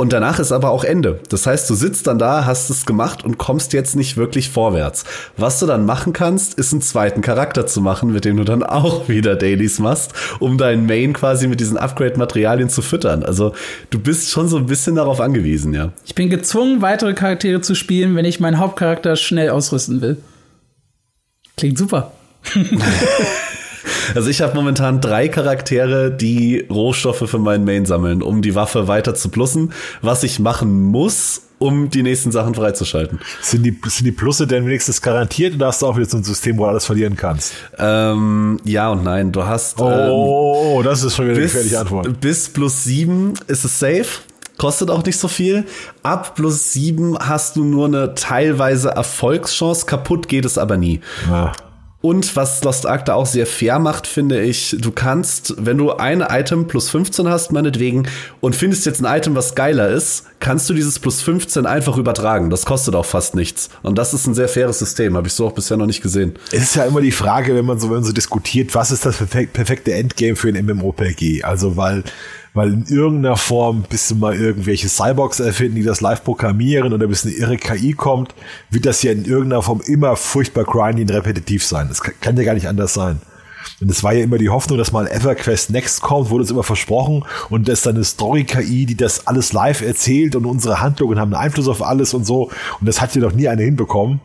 [0.00, 1.20] Und danach ist aber auch Ende.
[1.28, 5.04] Das heißt, du sitzt dann da, hast es gemacht und kommst jetzt nicht wirklich vorwärts.
[5.36, 8.62] Was du dann machen kannst, ist einen zweiten Charakter zu machen, mit dem du dann
[8.62, 13.22] auch wieder Dailies machst, um deinen Main quasi mit diesen Upgrade-Materialien zu füttern.
[13.22, 13.52] Also
[13.90, 15.92] du bist schon so ein bisschen darauf angewiesen, ja.
[16.06, 20.16] Ich bin gezwungen, weitere Charaktere zu spielen, wenn ich meinen Hauptcharakter schnell ausrüsten will.
[21.58, 22.12] Klingt super.
[24.14, 28.88] Also ich habe momentan drei Charaktere, die Rohstoffe für meinen Main sammeln, um die Waffe
[28.88, 33.20] weiter zu plussen, was ich machen muss, um die nächsten Sachen freizuschalten.
[33.42, 36.24] Sind die, sind die Plusse denn wenigstens garantiert oder hast du auch wieder so ein
[36.24, 37.52] System, wo du alles verlieren kannst?
[37.78, 39.30] Ähm, ja und nein.
[39.30, 39.78] Du hast.
[39.80, 42.20] Oh, ähm, das ist schon wieder eine gefährliche Antwort.
[42.20, 44.06] Bis plus sieben ist es safe
[44.60, 45.64] kostet auch nicht so viel.
[46.02, 51.00] Ab plus sieben hast du nur eine teilweise Erfolgschance, kaputt geht es aber nie.
[51.30, 51.52] Ja.
[52.02, 55.92] Und was Lost Ark da auch sehr fair macht, finde ich, du kannst, wenn du
[55.92, 58.08] ein Item plus 15 hast, meinetwegen,
[58.40, 62.48] und findest jetzt ein Item, was geiler ist, kannst du dieses plus 15 einfach übertragen.
[62.48, 63.68] Das kostet auch fast nichts.
[63.82, 66.36] Und das ist ein sehr faires System, habe ich so auch bisher noch nicht gesehen.
[66.52, 69.04] Es ist ja immer die Frage, wenn man so, wenn man so diskutiert, was ist
[69.04, 71.42] das perfekte Endgame für ein MMOPG?
[71.42, 72.02] Also, weil
[72.54, 77.06] weil in irgendeiner Form, bis du mal irgendwelche Cyborgs erfinden, die das live programmieren oder
[77.06, 78.34] bis eine irre KI kommt,
[78.70, 81.88] wird das ja in irgendeiner Form immer furchtbar grindy und repetitiv sein.
[81.88, 83.20] Das kann ja gar nicht anders sein.
[83.80, 86.62] Und es war ja immer die Hoffnung, dass mal EverQuest Next kommt, wurde uns immer
[86.62, 91.18] versprochen und das ist dann eine Story-KI, die das alles live erzählt und unsere Handlungen
[91.18, 92.50] haben einen Einfluss auf alles und so.
[92.80, 94.20] Und das hat ja noch nie eine hinbekommen.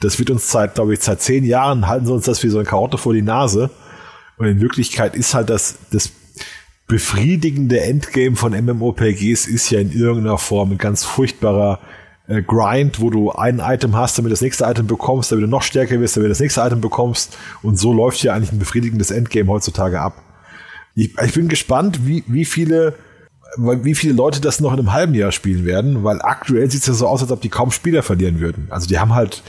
[0.00, 2.58] Das wird uns seit, glaube ich, seit zehn Jahren halten sie uns das wie so
[2.58, 3.70] eine Karotte vor die Nase.
[4.38, 6.10] Und in Wirklichkeit ist halt das, das
[6.86, 11.80] befriedigende Endgame von MMOPGs ist ja in irgendeiner Form ein ganz furchtbarer
[12.28, 15.62] äh, Grind, wo du ein Item hast, damit das nächste Item bekommst, damit du noch
[15.62, 17.36] stärker wirst, damit du das nächste Item bekommst.
[17.62, 20.22] Und so läuft ja eigentlich ein befriedigendes Endgame heutzutage ab.
[20.94, 22.94] Ich, ich bin gespannt, wie, wie viele
[23.58, 26.88] wie viele Leute das noch in einem halben Jahr spielen werden, weil aktuell sieht es
[26.88, 28.66] ja so aus, als ob die kaum Spieler verlieren würden.
[28.70, 29.42] Also die haben halt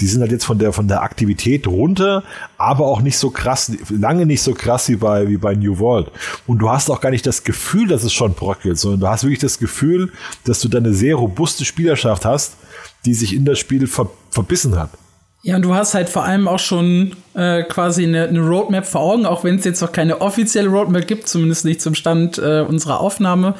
[0.00, 2.24] die sind halt jetzt von der, von der Aktivität runter,
[2.58, 6.10] aber auch nicht so krass, lange nicht so krass wie bei, wie bei New World.
[6.46, 9.24] Und du hast auch gar nicht das Gefühl, dass es schon bröckelt, sondern du hast
[9.24, 10.12] wirklich das Gefühl,
[10.44, 12.56] dass du da eine sehr robuste Spielerschaft hast,
[13.04, 14.90] die sich in das Spiel ver verbissen hat.
[15.46, 19.02] Ja, und du hast halt vor allem auch schon äh, quasi eine, eine, Roadmap vor
[19.02, 22.64] Augen, auch wenn es jetzt noch keine offizielle Roadmap gibt, zumindest nicht zum Stand äh,
[22.66, 23.52] unserer Aufnahme.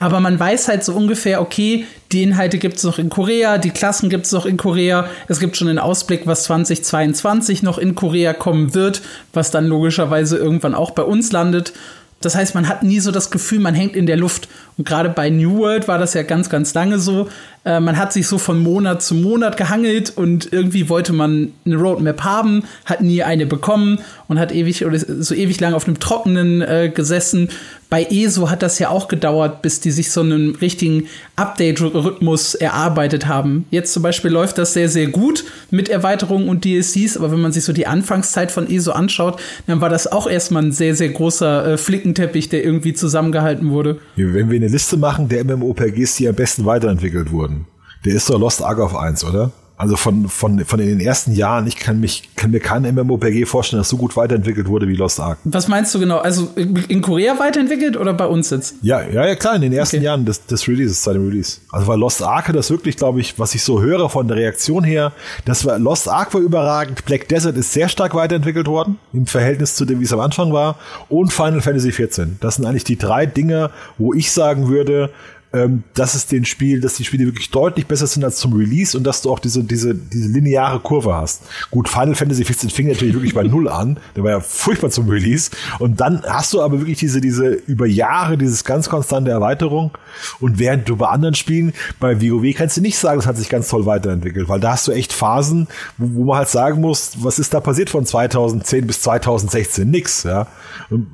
[0.00, 3.70] Aber man weiß halt so ungefähr, okay, die Inhalte gibt es noch in Korea, die
[3.70, 5.06] Klassen gibt es noch in Korea.
[5.28, 9.00] Es gibt schon einen Ausblick, was 2022 noch in Korea kommen wird,
[9.32, 11.72] was dann logischerweise irgendwann auch bei uns landet.
[12.20, 14.48] Das heißt, man hat nie so das Gefühl, man hängt in der Luft
[14.78, 17.28] Und gerade bei New World war das ja ganz, ganz lange so.
[17.64, 21.76] Äh, man hat sich so von Monat zu Monat gehangelt und irgendwie wollte man eine
[21.76, 25.98] Roadmap haben, hat nie eine bekommen und hat ewig oder so ewig lang auf einem
[25.98, 27.48] Trockenen äh, gesessen.
[27.90, 31.04] Bei ESO hat das ja auch gedauert, bis die sich so einen richtigen
[31.36, 33.64] Update-Rhythmus erarbeitet haben.
[33.70, 37.52] Jetzt zum Beispiel läuft das sehr, sehr gut mit Erweiterungen und DLCs, aber wenn man
[37.52, 41.08] sich so die Anfangszeit von ESO anschaut, dann war das auch erstmal ein sehr, sehr
[41.08, 43.98] großer äh, Flickenteppich, der irgendwie zusammengehalten wurde.
[44.16, 47.66] Wenn wir eine Liste machen der MMOPGs, die am besten weiterentwickelt wurden,
[48.04, 49.50] der ist doch Lost Ark auf 1, oder?
[49.78, 53.46] Also von, von, von in den ersten Jahren, ich kann mich, kann mir kein MMOPG
[53.46, 55.38] vorstellen, das so gut weiterentwickelt wurde wie Lost Ark.
[55.44, 56.18] Was meinst du genau?
[56.18, 58.74] Also in Korea weiterentwickelt oder bei uns jetzt?
[58.82, 60.06] Ja, ja, ja, klar, in den ersten okay.
[60.06, 61.58] Jahren des, des Releases, seit dem Release.
[61.70, 64.82] Also weil Lost Ark das wirklich, glaube ich, was ich so höre von der Reaktion
[64.82, 65.12] her,
[65.44, 69.76] das war, Lost Ark war überragend, Black Desert ist sehr stark weiterentwickelt worden, im Verhältnis
[69.76, 70.76] zu dem, wie es am Anfang war,
[71.08, 72.30] und Final Fantasy XIV.
[72.40, 75.10] Das sind eigentlich die drei Dinge, wo ich sagen würde,
[75.52, 78.96] ähm, dass es den Spiel, dass die Spiele wirklich deutlich besser sind als zum Release
[78.96, 81.42] und dass du auch diese, diese, diese lineare Kurve hast.
[81.70, 83.98] Gut, Final Fantasy 15 fing natürlich wirklich bei Null an.
[84.14, 85.50] Der war ja furchtbar zum Release.
[85.78, 89.92] Und dann hast du aber wirklich diese, diese über Jahre, dieses ganz konstante Erweiterung.
[90.38, 93.48] Und während du bei anderen Spielen, bei WoW kannst du nicht sagen, es hat sich
[93.48, 97.12] ganz toll weiterentwickelt, weil da hast du echt Phasen, wo, wo man halt sagen muss,
[97.20, 99.90] was ist da passiert von 2010 bis 2016?
[99.90, 100.46] Nix, ja.
[100.90, 101.06] Und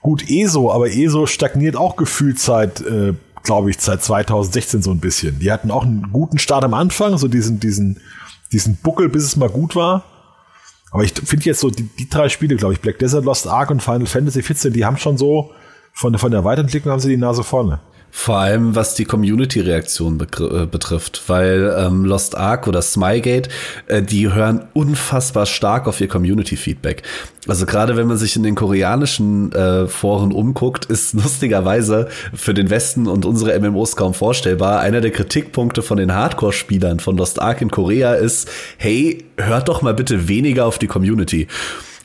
[0.00, 5.00] gut, ESO, aber ESO stagniert auch gefühlt seit, äh, glaube ich, seit 2016 so ein
[5.00, 5.38] bisschen.
[5.38, 8.00] Die hatten auch einen guten Start am Anfang, so diesen, diesen,
[8.52, 10.04] diesen Buckel, bis es mal gut war.
[10.90, 13.70] Aber ich finde jetzt so die, die drei Spiele, glaube ich, Black Desert, Lost Ark
[13.70, 15.50] und Final Fantasy 14, die haben schon so,
[15.92, 17.80] von, von der Weiterentwicklung haben sie die Nase vorne.
[18.14, 23.48] Vor allem was die Community-Reaktion äh, betrifft, weil ähm, Lost Ark oder Smygate,
[23.86, 27.04] äh, die hören unfassbar stark auf ihr Community-Feedback.
[27.48, 32.68] Also gerade wenn man sich in den koreanischen äh, Foren umguckt, ist lustigerweise für den
[32.68, 34.80] Westen und unsere MMOs kaum vorstellbar.
[34.80, 38.46] Einer der Kritikpunkte von den Hardcore-Spielern von Lost Ark in Korea ist,
[38.76, 41.48] hey, hört doch mal bitte weniger auf die Community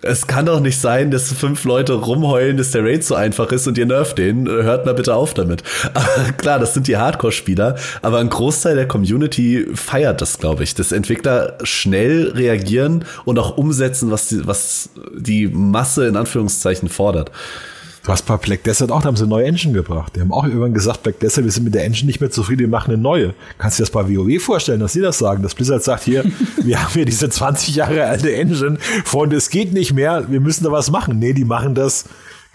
[0.02, 3.68] es kann doch nicht sein, dass fünf Leute rumheulen, dass der Raid so einfach ist
[3.68, 4.48] und ihr nervt den.
[4.48, 5.64] Hört mal bitte auf damit.
[5.94, 10.76] Aber klar, das sind die Hardcore-Spieler, aber ein Großteil der Community feiert das, glaube ich,
[10.76, 17.32] dass Entwickler schnell reagieren und auch umsetzen, was die, was die Masse in Anführungszeichen fordert.
[18.08, 20.16] Du hast bei Black Desert auch, da haben sie eine neue Engine gebracht.
[20.16, 22.62] Die haben auch irgendwann gesagt, Black Desert, wir sind mit der Engine nicht mehr zufrieden,
[22.62, 23.34] wir machen eine neue.
[23.58, 25.44] Kannst du dir das bei WoW vorstellen, dass sie das sagen?
[25.44, 26.24] Dass Blizzard sagt, hier,
[26.64, 30.64] wir haben hier diese 20 Jahre alte Engine, Freunde, es geht nicht mehr, wir müssen
[30.64, 31.20] da was machen.
[31.20, 32.06] Nee, die machen das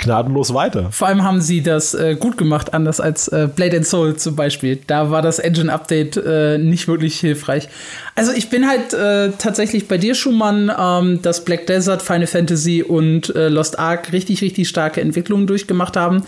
[0.02, 0.88] gnadenlos weiter.
[0.90, 4.36] Vor allem haben sie das äh, gut gemacht, anders als äh, Blade and Soul zum
[4.36, 4.80] Beispiel.
[4.86, 7.68] Da war das Engine-Update äh, nicht wirklich hilfreich.
[8.14, 12.82] Also ich bin halt äh, tatsächlich bei dir, Schumann, ähm, dass Black Desert, Final Fantasy
[12.82, 16.24] und äh, Lost Ark richtig, richtig starke Entwicklungen durchgemacht haben.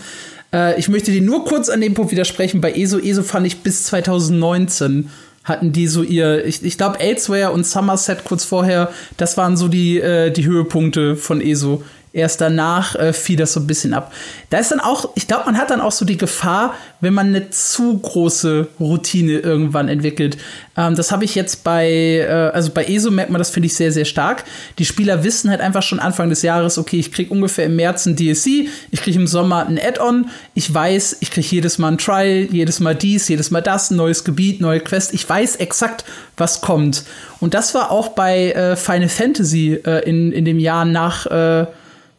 [0.53, 2.61] Äh, ich möchte dir nur kurz an dem Punkt widersprechen.
[2.61, 5.09] Bei ESO, ESO fand ich bis 2019
[5.45, 9.67] hatten die so ihr, ich, ich glaube, Elsewhere und Somerset kurz vorher, das waren so
[9.67, 11.83] die, äh, die Höhepunkte von ESO.
[12.15, 14.13] Erst danach äh, fiel das so ein bisschen ab.
[14.49, 17.27] Da ist dann auch, ich glaube, man hat dann auch so die Gefahr, wenn man
[17.27, 20.37] eine zu große Routine irgendwann entwickelt.
[20.77, 23.75] Ähm, das habe ich jetzt bei, äh, also bei ESO merkt man das, finde ich,
[23.75, 24.45] sehr, sehr stark.
[24.79, 28.05] Die Spieler wissen halt einfach schon Anfang des Jahres, okay, ich kriege ungefähr im März
[28.05, 31.97] ein DLC, ich kriege im Sommer ein Add-on, ich weiß, ich kriege jedes Mal ein
[31.97, 35.13] Trial, jedes Mal dies, jedes Mal das, ein neues Gebiet, neue Quest.
[35.13, 36.05] Ich weiß exakt,
[36.37, 37.03] was kommt.
[37.41, 41.65] Und das war auch bei äh, Final Fantasy äh, in, in dem Jahr nach äh,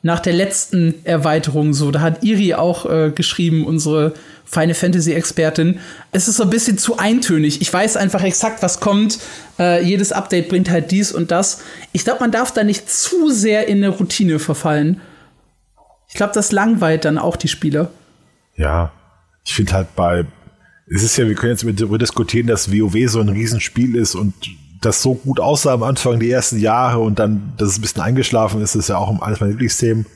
[0.06, 1.90] nach der letzten Erweiterung so.
[1.90, 4.14] Da hat Iri auch äh, geschrieben, unsere
[4.44, 5.80] Final Fantasy Expertin.
[6.12, 7.60] Es ist so ein bisschen zu eintönig.
[7.60, 9.18] Ich weiß einfach exakt, was kommt.
[9.58, 11.60] Äh, jedes Update bringt halt dies und das.
[11.90, 15.00] Ich glaube, man darf da nicht zu sehr in eine Routine verfallen.
[16.08, 17.90] Ich glaube, das langweilt dann auch die Spieler.
[18.54, 18.92] Ja,
[19.44, 20.24] ich finde halt bei,
[20.88, 24.34] es ist ja, wir können jetzt darüber diskutieren, dass WoW so ein Riesenspiel ist und
[24.86, 28.02] das so gut aussah am Anfang die ersten Jahre und dann, dass es ein bisschen
[28.02, 30.06] eingeschlafen ist, ist ja auch eines meiner Lieblingsthemen.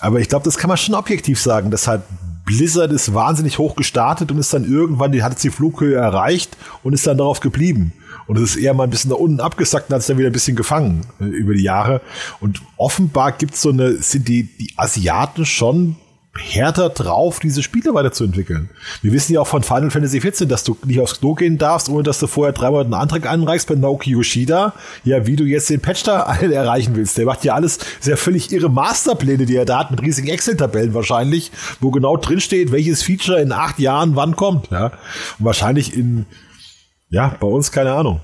[0.00, 2.02] Aber ich glaube, das kann man schon objektiv sagen, dass halt
[2.44, 6.56] Blizzard ist wahnsinnig hoch gestartet und ist dann irgendwann, die hat jetzt die Flughöhe erreicht
[6.82, 7.92] und ist dann darauf geblieben.
[8.26, 10.30] Und es ist eher mal ein bisschen nach unten abgesackt und hat es dann wieder
[10.30, 12.00] ein bisschen gefangen äh, über die Jahre.
[12.40, 15.96] Und offenbar gibt es so eine, sind die, die Asiaten schon
[16.36, 18.70] härter drauf, diese Spiele weiterzuentwickeln.
[19.02, 21.88] Wir wissen ja auch von Final Fantasy XIV, dass du nicht aufs Klo gehen darfst,
[21.88, 24.72] ohne dass du vorher dreimal einen Antrag einreichst bei Naoki Yoshida.
[25.04, 27.18] Ja, wie du jetzt den Patch da erreichen willst.
[27.18, 30.94] Der macht ja alles sehr völlig irre Masterpläne, die er da hat, mit riesigen Excel-Tabellen
[30.94, 34.70] wahrscheinlich, wo genau drinsteht, welches Feature in acht Jahren wann kommt.
[34.70, 36.26] Ja, und wahrscheinlich in,
[37.08, 38.20] ja, bei uns keine Ahnung.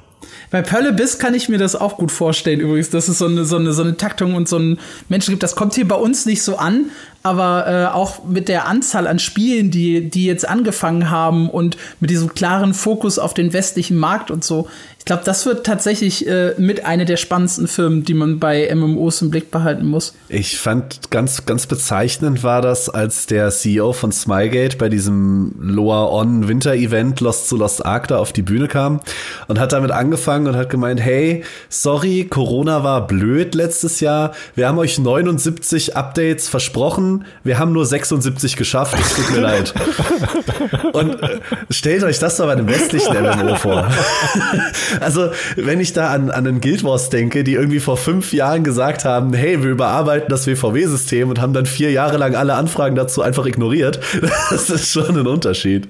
[0.50, 3.44] Bei Pearl Abyss kann ich mir das auch gut vorstellen, übrigens, dass es so eine,
[3.44, 5.42] so eine, so eine Taktung und so ein Menschen gibt.
[5.42, 6.86] Das kommt hier bei uns nicht so an,
[7.26, 12.08] aber äh, auch mit der Anzahl an Spielen, die, die jetzt angefangen haben und mit
[12.08, 14.68] diesem klaren Fokus auf den westlichen Markt und so,
[15.06, 19.22] ich glaube, das wird tatsächlich äh, mit einer der spannendsten Firmen, die man bei MMOs
[19.22, 20.14] im Blick behalten muss.
[20.28, 26.10] Ich fand ganz, ganz bezeichnend war das, als der CEO von Smygate bei diesem Loa
[26.10, 28.98] On Winter Event Lost to Lost Ark da auf die Bühne kam
[29.46, 34.32] und hat damit angefangen und hat gemeint, hey, sorry, Corona war blöd letztes Jahr.
[34.56, 37.15] Wir haben euch 79 Updates versprochen.
[37.44, 38.96] Wir haben nur 76 geschafft.
[38.98, 39.74] Es tut mir leid.
[40.92, 43.88] Und äh, stellt euch das doch bei einem westlichen MMO vor.
[45.00, 48.64] Also, wenn ich da an, an den Guild Wars denke, die irgendwie vor fünf Jahren
[48.64, 52.96] gesagt haben, hey, wir überarbeiten das WVW-System und haben dann vier Jahre lang alle Anfragen
[52.96, 54.00] dazu einfach ignoriert,
[54.50, 55.88] das ist schon ein Unterschied.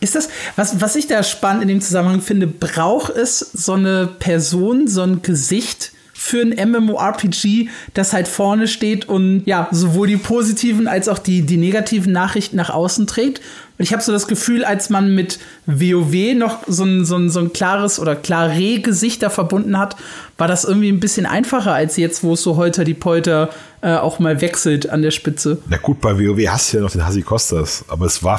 [0.00, 4.06] Ist das, was, was ich da spannend in dem Zusammenhang finde, braucht es so eine
[4.06, 10.18] Person, so ein Gesicht, für ein MMORPG, das halt vorne steht und ja, sowohl die
[10.18, 13.38] positiven als auch die, die negativen Nachrichten nach außen trägt.
[13.78, 17.30] Und ich habe so das Gefühl, als man mit WoW noch so ein, so ein,
[17.30, 19.96] so ein klares oder klare Gesichter verbunden hat,
[20.36, 23.48] war das irgendwie ein bisschen einfacher als jetzt, wo es so heute die Polter
[23.80, 25.62] äh, auch mal wechselt an der Spitze.
[25.70, 28.38] Na gut, bei WoW hast du ja noch den Hasi Kostas, aber es war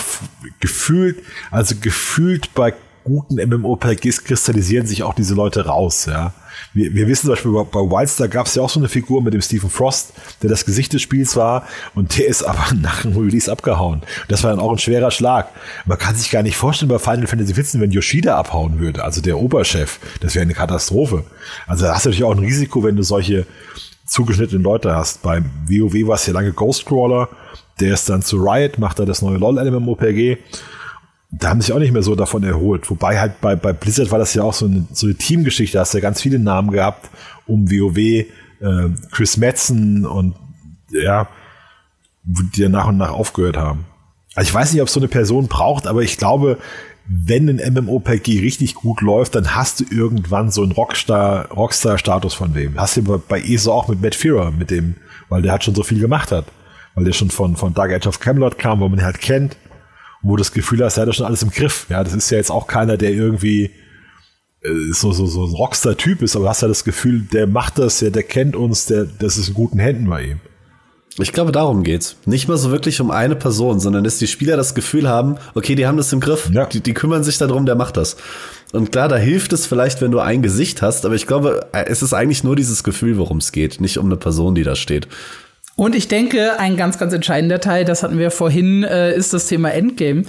[0.60, 1.18] gefühlt,
[1.50, 6.34] also gefühlt bei guten MMORPGs kristallisieren sich auch diese Leute raus, ja.
[6.74, 9.34] Wir, wir wissen zum Beispiel, bei Wildstar gab es ja auch so eine Figur mit
[9.34, 13.18] dem Stephen Frost, der das Gesicht des Spiels war und der ist aber nach dem
[13.18, 14.02] Release abgehauen.
[14.28, 15.50] Das war dann auch ein schwerer Schlag.
[15.86, 19.22] Man kann sich gar nicht vorstellen bei Final Fantasy XIV, wenn Yoshida abhauen würde, also
[19.22, 20.00] der Oberchef.
[20.22, 21.24] Das wäre eine Katastrophe.
[21.68, 23.46] Also da hast du natürlich auch ein Risiko, wenn du solche
[24.06, 25.22] zugeschnittenen Leute hast.
[25.22, 27.30] Beim WoW war es ja lange Ghostcrawler,
[27.80, 30.38] der ist dann zu Riot, macht da das neue LOL-MMOPG
[31.32, 32.90] da haben sich auch nicht mehr so davon erholt.
[32.90, 35.82] Wobei halt bei, bei Blizzard war das ja auch so eine, so eine Teamgeschichte, da
[35.82, 37.10] hast du ja ganz viele Namen gehabt
[37.48, 38.26] um WoW, äh,
[39.12, 40.36] Chris Metzen und
[40.92, 41.28] ja,
[42.24, 43.86] die nach und nach aufgehört haben.
[44.36, 46.58] Also ich weiß nicht, ob es so eine Person braucht, aber ich glaube,
[47.08, 52.54] wenn ein MMOPG richtig gut läuft, dann hast du irgendwann so einen Rockstar, Rockstar-Status von
[52.56, 52.80] wem.
[52.80, 54.96] Hast du bei ESO auch mit Matt Fearer, mit dem,
[55.28, 56.46] weil der hat schon so viel gemacht hat.
[56.94, 59.58] Weil der schon von, von Dark Age of Camelot kam, wo man ihn halt kennt
[60.22, 61.86] wo du das Gefühl hast, er hat ja schon alles im Griff.
[61.90, 63.72] Ja, das ist ja jetzt auch keiner, der irgendwie
[64.64, 67.80] äh, so, so, so ein Rockstar-Typ ist, aber du hast ja das Gefühl, der macht
[67.80, 70.40] das, ja, der kennt uns, der, das ist in guten Händen bei ihm.
[71.20, 72.16] Ich glaube, darum geht's.
[72.26, 75.76] Nicht mal so wirklich um eine Person, sondern dass die Spieler das Gefühl haben, okay,
[75.76, 76.66] die haben das im Griff, ja.
[76.66, 78.16] die, die kümmern sich darum, der macht das.
[78.72, 82.02] Und klar, da hilft es vielleicht, wenn du ein Gesicht hast, aber ich glaube, es
[82.02, 85.10] ist eigentlich nur dieses Gefühl, worum es geht, nicht um eine Person, die da steht.
[85.76, 89.48] Und ich denke, ein ganz, ganz entscheidender Teil, das hatten wir vorhin, äh, ist das
[89.48, 90.24] Thema Endgame.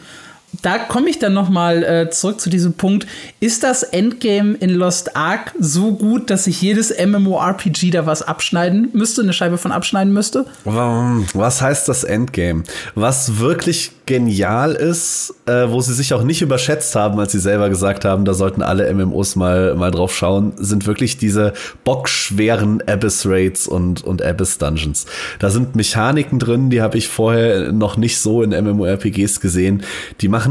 [0.61, 3.07] Da komme ich dann noch mal äh, zurück zu diesem Punkt.
[3.41, 8.91] Ist das Endgame in Lost Ark so gut, dass sich jedes MMORPG da was abschneiden
[8.93, 10.45] müsste, eine Scheibe von abschneiden müsste?
[10.65, 12.65] Was heißt das Endgame?
[12.95, 17.69] Was wirklich genial ist, äh, wo sie sich auch nicht überschätzt haben, als sie selber
[17.69, 21.53] gesagt haben, da sollten alle MMOs mal, mal drauf schauen, sind wirklich diese
[21.85, 25.07] bockschweren Abyss Raids und, und Abyss Dungeons.
[25.39, 29.83] Da sind Mechaniken drin, die habe ich vorher noch nicht so in MMORPGs gesehen.
[30.21, 30.42] Die machen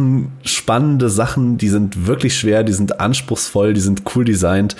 [0.43, 4.75] spannende Sachen, die sind wirklich schwer, die sind anspruchsvoll, die sind cool designt.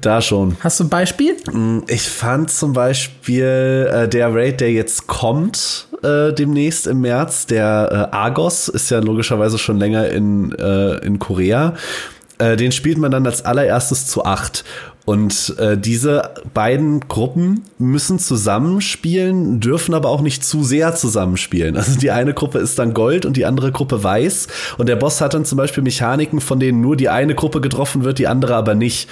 [0.00, 0.56] Da schon.
[0.60, 1.36] Hast du ein Beispiel?
[1.52, 7.46] Mm, ich fand zum Beispiel äh, der Raid, der jetzt kommt, äh, demnächst im März,
[7.46, 11.74] der äh, Argos, ist ja logischerweise schon länger in, äh, in Korea.
[12.38, 14.64] Äh, den spielt man dann als allererstes zu acht.
[15.06, 21.76] Und äh, diese beiden Gruppen müssen zusammenspielen, dürfen aber auch nicht zu sehr zusammenspielen.
[21.76, 24.48] Also die eine Gruppe ist dann Gold und die andere Gruppe Weiß.
[24.78, 28.02] Und der Boss hat dann zum Beispiel Mechaniken, von denen nur die eine Gruppe getroffen
[28.02, 29.08] wird, die andere aber nicht.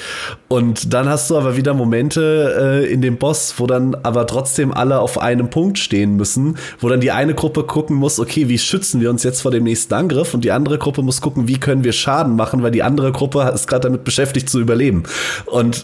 [0.49, 4.75] Und dann hast du aber wieder Momente äh, in dem Boss, wo dann aber trotzdem
[4.75, 8.59] alle auf einem Punkt stehen müssen, wo dann die eine Gruppe gucken muss, okay, wie
[8.59, 10.35] schützen wir uns jetzt vor dem nächsten Angriff?
[10.35, 13.49] Und die andere Gruppe muss gucken, wie können wir Schaden machen, weil die andere Gruppe
[13.55, 15.05] ist gerade damit beschäftigt zu überleben.
[15.47, 15.84] Und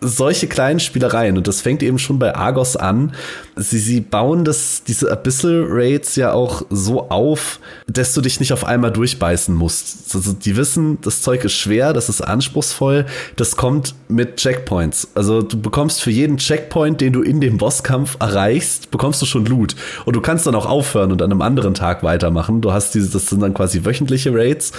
[0.00, 3.12] solche kleinen Spielereien, und das fängt eben schon bei Argos an,
[3.56, 8.52] sie, sie bauen das, diese Abyssal Raids ja auch so auf, dass du dich nicht
[8.52, 10.14] auf einmal durchbeißen musst.
[10.14, 13.06] Also die wissen, das Zeug ist schwer, das ist anspruchsvoll,
[13.36, 15.08] das kommt mit Checkpoints.
[15.14, 19.46] Also du bekommst für jeden Checkpoint, den du in dem Bosskampf erreichst, bekommst du schon
[19.46, 19.74] Loot.
[20.04, 22.60] Und du kannst dann auch aufhören und an einem anderen Tag weitermachen.
[22.60, 24.72] Du hast diese, das sind dann quasi wöchentliche Raids.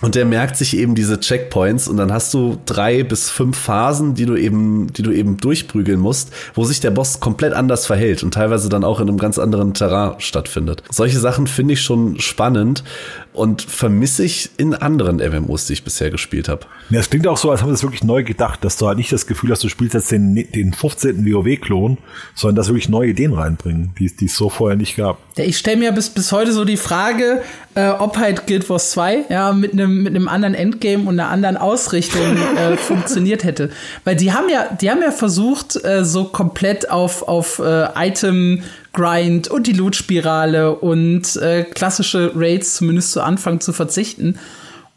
[0.00, 4.14] Und der merkt sich eben diese Checkpoints und dann hast du drei bis fünf Phasen,
[4.14, 4.61] die du eben,
[4.92, 8.84] die du eben durchprügeln musst, wo sich der Boss komplett anders verhält und teilweise dann
[8.84, 10.82] auch in einem ganz anderen Terrain stattfindet.
[10.90, 12.84] Solche Sachen finde ich schon spannend.
[13.32, 16.66] Und vermisse ich in anderen MMOs, die ich bisher gespielt habe.
[16.90, 18.98] Ja, es klingt auch so, als haben sie das wirklich neu gedacht, dass du halt
[18.98, 21.24] nicht das Gefühl hast, du spielst jetzt den, den 15.
[21.24, 21.96] WoW-Klon,
[22.34, 25.18] sondern dass wirklich neue Ideen reinbringen, die, die es so vorher nicht gab.
[25.36, 27.40] Ja, ich stelle mir bis, bis heute so die Frage,
[27.74, 31.30] äh, ob halt Guild Wars 2 ja, mit einem mit einem anderen Endgame und einer
[31.30, 33.70] anderen Ausrichtung äh, funktioniert hätte.
[34.04, 38.62] Weil die haben ja, die haben ja versucht, äh, so komplett auf, auf äh, Item
[38.92, 44.38] Grind und die Loot-Spirale und äh, klassische Raids zumindest zu Anfang zu verzichten.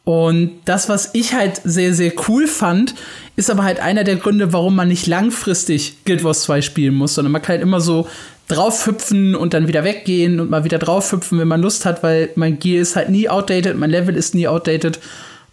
[0.03, 2.93] Und das, was ich halt sehr, sehr cool fand,
[3.35, 7.15] ist aber halt einer der Gründe, warum man nicht langfristig Guild Wars 2 spielen muss,
[7.15, 8.07] sondern man kann halt immer so
[8.47, 12.59] draufhüpfen und dann wieder weggehen und mal wieder draufhüpfen, wenn man Lust hat, weil mein
[12.59, 14.99] Gear ist halt nie outdated, mein Level ist nie outdated.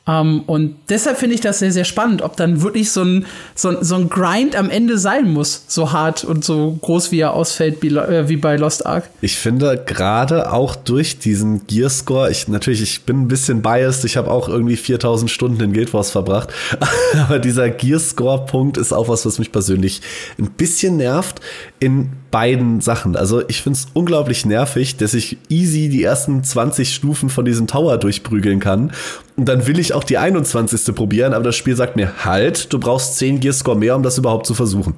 [0.05, 3.27] Um, ähm, und deshalb finde ich das sehr, sehr spannend, ob dann wirklich so ein,
[3.55, 7.35] so, so, ein Grind am Ende sein muss, so hart und so groß, wie er
[7.35, 9.09] ausfällt, wie, äh, wie bei Lost Ark.
[9.21, 14.17] Ich finde gerade auch durch diesen Gearscore, ich natürlich, ich bin ein bisschen biased, ich
[14.17, 16.49] habe auch irgendwie 4000 Stunden in Guild Wars verbracht,
[17.15, 20.03] aber dieser Gearscore-Punkt ist auch was, was mich persönlich
[20.37, 21.41] ein bisschen nervt
[21.79, 23.15] in beiden Sachen.
[23.15, 27.69] Also ich finde es unglaublich nervig, dass ich easy die ersten 20 Stufen von diesem
[27.69, 28.91] Tower durchprügeln kann
[29.37, 30.95] und dann will ich auch die 21.
[30.97, 34.47] probieren, aber das Spiel sagt mir, halt, du brauchst 10 Gearscore mehr, um das überhaupt
[34.47, 34.95] zu versuchen.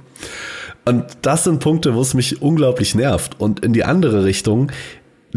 [0.86, 3.40] Und das sind Punkte, wo es mich unglaublich nervt.
[3.40, 4.70] Und in die andere Richtung,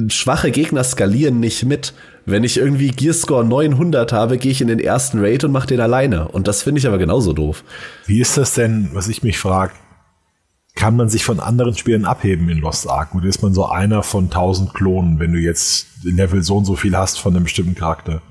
[0.09, 1.93] schwache Gegner skalieren nicht mit.
[2.25, 5.79] Wenn ich irgendwie Gearscore 900 habe, gehe ich in den ersten Raid und mache den
[5.79, 6.27] alleine.
[6.27, 7.63] Und das finde ich aber genauso doof.
[8.05, 9.71] Wie ist das denn, was ich mich frage?
[10.87, 13.13] Kann man sich von anderen Spielen abheben in Lost Ark?
[13.13, 16.77] Oder ist man so einer von 1000 Klonen, wenn du jetzt Level so und so
[16.77, 18.21] viel hast von einem bestimmten Charakter?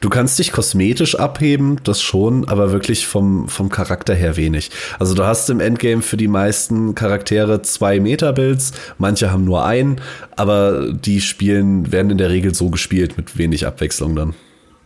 [0.00, 4.72] Du kannst dich kosmetisch abheben, das schon, aber wirklich vom, vom Charakter her wenig.
[4.98, 10.00] Also du hast im Endgame für die meisten Charaktere zwei Meta-Builds, manche haben nur einen,
[10.34, 14.34] aber die Spielen werden in der Regel so gespielt mit wenig Abwechslung dann.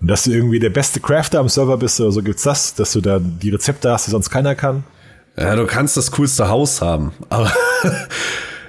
[0.02, 2.92] Und dass du irgendwie der beste Crafter am Server bist oder so, gibt's das, dass
[2.92, 4.84] du da die Rezepte hast, die sonst keiner kann?
[5.36, 7.50] Ja, du kannst das coolste Haus haben, aber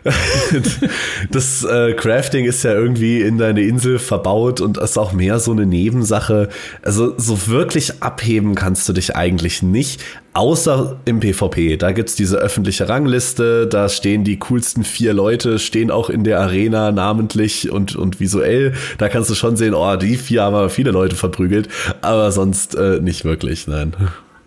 [1.32, 5.52] das äh, Crafting ist ja irgendwie in deine Insel verbaut und ist auch mehr so
[5.52, 6.50] eine Nebensache.
[6.82, 10.02] Also so wirklich abheben kannst du dich eigentlich nicht,
[10.34, 11.78] außer im PvP.
[11.78, 16.40] Da gibt's diese öffentliche Rangliste, da stehen die coolsten vier Leute, stehen auch in der
[16.40, 18.74] Arena namentlich und, und visuell.
[18.98, 21.70] Da kannst du schon sehen, oh, die vier haben aber viele Leute verprügelt,
[22.02, 23.94] aber sonst äh, nicht wirklich, nein.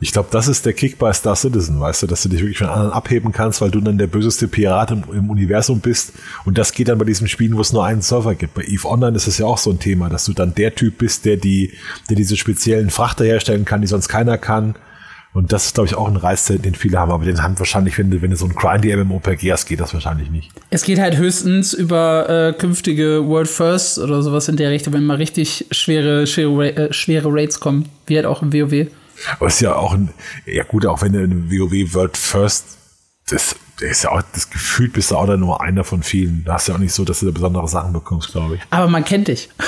[0.04, 2.58] Ich glaube, das ist der Kick bei Star Citizen, weißt du, dass du dich wirklich
[2.58, 6.12] von anderen abheben kannst, weil du dann der böseste Pirat im, im, Universum bist.
[6.44, 8.52] Und das geht dann bei diesen Spielen, wo es nur einen Server gibt.
[8.52, 10.98] Bei EVE Online ist es ja auch so ein Thema, dass du dann der Typ
[10.98, 11.72] bist, der die,
[12.10, 14.74] der diese speziellen Frachter herstellen kann, die sonst keiner kann.
[15.32, 17.10] Und das ist, glaube ich, auch ein Reiz, den viele haben.
[17.10, 19.94] Aber den haben wahrscheinlich, wenn du, wenn du so ein grindy MMORPG hast, geht das
[19.94, 20.50] wahrscheinlich nicht.
[20.68, 25.06] Es geht halt höchstens über äh, künftige World First oder sowas in der Richtung, wenn
[25.06, 28.88] mal richtig schwere, schwere, äh, schwere Raids kommen, wie halt auch im WoW.
[29.38, 30.10] Aber es ist ja auch ein,
[30.46, 32.64] ja gut, auch wenn du in WoW World First,
[33.28, 36.44] das, das ist ja auch, das Gefühl bist du auch da nur einer von vielen.
[36.44, 38.60] Da hast du ja auch nicht so, dass du da besondere Sachen bekommst, glaube ich.
[38.70, 39.48] Aber man kennt dich.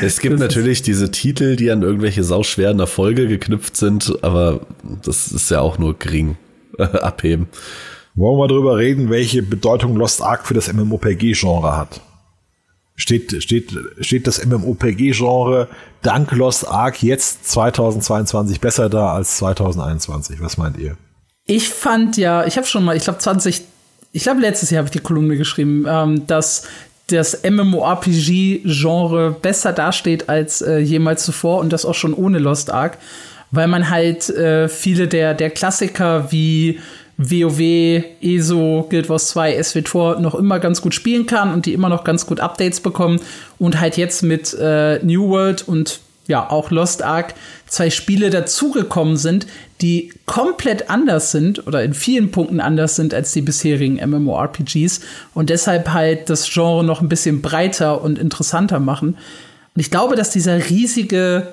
[0.00, 4.60] Es gibt natürlich diese Titel, die an irgendwelche sauschweren Erfolge geknüpft sind, aber
[5.04, 6.36] das ist ja auch nur gering
[6.78, 7.48] abheben.
[8.14, 12.00] Wollen wir darüber reden, welche Bedeutung Lost Ark für das MMORPG-Genre hat?
[12.98, 15.68] Steht, steht, steht das MMOPG-Genre
[16.02, 20.42] dank Lost Ark jetzt 2022 besser da als 2021?
[20.42, 20.98] Was meint ihr?
[21.46, 23.62] Ich fand ja, ich habe schon mal, ich glaube 20,
[24.12, 26.64] ich glaube letztes Jahr habe ich die Kolumne geschrieben, ähm, dass
[27.06, 32.98] das MMORPG-Genre besser dasteht als äh, jemals zuvor und das auch schon ohne Lost Ark,
[33.50, 36.80] weil man halt äh, viele der, der Klassiker wie
[37.18, 37.60] WoW,
[38.22, 42.04] ESO, Guild Wars 2, SWTOR noch immer ganz gut spielen kann und die immer noch
[42.04, 43.20] ganz gut Updates bekommen
[43.58, 47.34] und halt jetzt mit äh, New World und ja auch Lost Ark
[47.66, 49.46] zwei Spiele dazugekommen sind,
[49.80, 55.00] die komplett anders sind oder in vielen Punkten anders sind als die bisherigen MMORPGs
[55.34, 59.16] und deshalb halt das Genre noch ein bisschen breiter und interessanter machen.
[59.74, 61.48] Und ich glaube, dass dieser riesige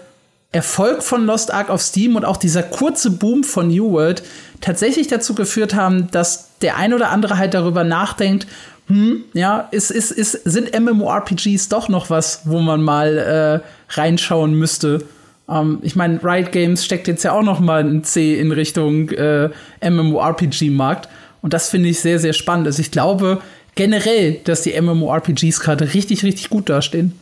[0.55, 4.23] Erfolg von Lost Ark auf Steam und auch dieser kurze Boom von New World
[4.61, 8.47] tatsächlich dazu geführt haben, dass der ein oder andere halt darüber nachdenkt,
[8.87, 14.53] hm, ja, ist, ist, ist, sind MMORPGs doch noch was, wo man mal äh, reinschauen
[14.53, 15.03] müsste.
[15.49, 19.09] Ähm, ich meine, Riot Games steckt jetzt ja auch noch mal ein C in Richtung
[19.09, 19.49] äh,
[19.83, 21.09] MMORPG-Markt.
[21.41, 22.67] Und das finde ich sehr, sehr spannend.
[22.67, 23.41] Also ich glaube
[23.75, 27.19] generell, dass die MMORPGs gerade richtig, richtig gut dastehen.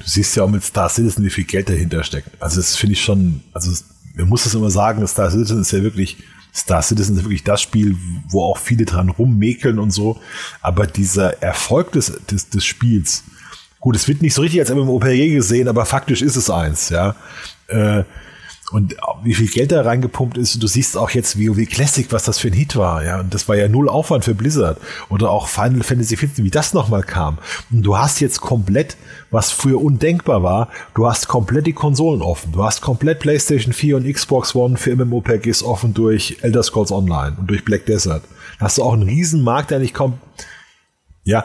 [0.00, 2.30] Du siehst ja auch mit Star Citizen, wie viel Geld dahinter steckt.
[2.40, 3.70] Also das finde ich schon, also
[4.16, 6.16] man muss das immer sagen, Star Citizen ist ja wirklich,
[6.54, 7.96] Star Citizen ist wirklich das Spiel,
[8.28, 10.18] wo auch viele dran rummäkeln und so.
[10.62, 13.24] Aber dieser Erfolg des, des, des Spiels,
[13.80, 17.14] gut, es wird nicht so richtig als MMORPG gesehen, aber faktisch ist es eins, ja.
[17.68, 18.04] Äh,
[18.72, 22.38] und wie viel Geld da reingepumpt ist, du siehst auch jetzt WoW Classic, was das
[22.38, 24.78] für ein Hit war, ja, und das war ja null Aufwand für Blizzard.
[25.08, 27.38] Oder auch Final Fantasy XV, wie das nochmal kam.
[27.70, 28.96] Und du hast jetzt komplett,
[29.30, 32.50] was früher undenkbar war, du hast komplett die Konsolen offen.
[32.52, 37.36] Du hast komplett PlayStation 4 und Xbox One für MMORPGs offen durch Elder Scrolls Online
[37.38, 38.24] und durch Black Desert.
[38.58, 40.18] Da hast du auch einen riesen Markt, der nicht kommt,
[41.22, 41.44] ja,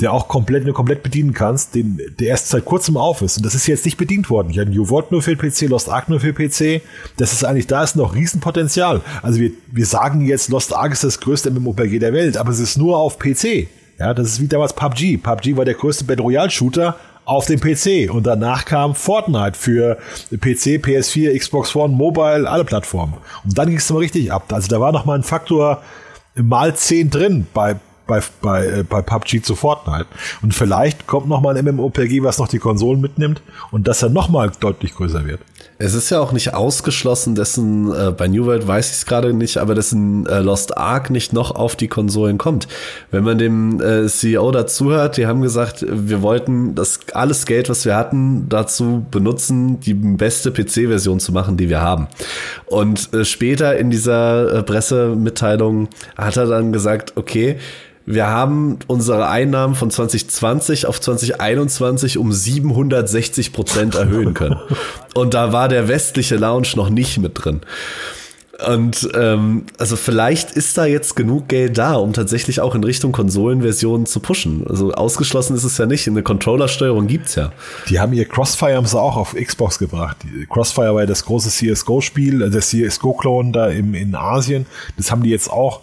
[0.00, 3.38] der auch komplett, nur komplett bedienen kannst, den, der erst seit kurzem auf ist.
[3.38, 4.50] Und das ist jetzt nicht bedient worden.
[4.50, 6.82] Ich habe New World nur für PC, Lost Ark nur für PC.
[7.16, 9.00] Das ist eigentlich, da ist noch Riesenpotenzial.
[9.22, 12.58] Also wir, wir sagen jetzt, Lost Ark ist das größte MMORPG der Welt, aber es
[12.58, 13.68] ist nur auf PC.
[13.98, 15.16] Ja, das ist wie damals PUBG.
[15.16, 18.10] PUBG war der größte Battle Royale Shooter auf dem PC.
[18.12, 19.96] Und danach kam Fortnite für
[20.30, 23.14] PC, PS4, Xbox One, Mobile, alle Plattformen.
[23.44, 24.52] Und dann ging es mal richtig ab.
[24.52, 25.82] Also da war noch mal ein Faktor
[26.34, 27.76] mal 10 drin bei
[28.06, 30.06] bei, bei, äh, bei PUBG zu Fortnite.
[30.42, 34.12] Und vielleicht kommt noch mal ein MMOPG, was noch die Konsolen mitnimmt und das dann
[34.12, 35.40] noch mal deutlich größer wird.
[35.78, 39.34] Es ist ja auch nicht ausgeschlossen, dessen äh, bei New World weiß ich es gerade
[39.34, 42.66] nicht, aber dessen äh, Lost Ark nicht noch auf die Konsolen kommt.
[43.10, 47.84] Wenn man dem äh, CEO dazuhört, die haben gesagt, wir wollten das alles Geld, was
[47.84, 52.08] wir hatten, dazu benutzen, die beste PC-Version zu machen, die wir haben.
[52.64, 57.58] Und äh, später in dieser äh, Pressemitteilung hat er dann gesagt, okay,
[58.06, 64.56] wir haben unsere Einnahmen von 2020 auf 2021 um 760 Prozent erhöhen können.
[65.14, 67.62] Und da war der westliche Lounge noch nicht mit drin.
[68.64, 73.12] Und ähm, also vielleicht ist da jetzt genug Geld da, um tatsächlich auch in Richtung
[73.12, 74.64] Konsolenversionen zu pushen.
[74.66, 76.06] Also ausgeschlossen ist es ja nicht.
[76.08, 77.52] Eine Controllersteuerung gibt's ja.
[77.90, 80.16] Die haben ihr Crossfire haben sie auch auf Xbox gebracht.
[80.22, 84.64] Die Crossfire war ja das große CSGO-Spiel, äh, der CSGO-Klon da im, in Asien.
[84.96, 85.80] Das haben die jetzt auch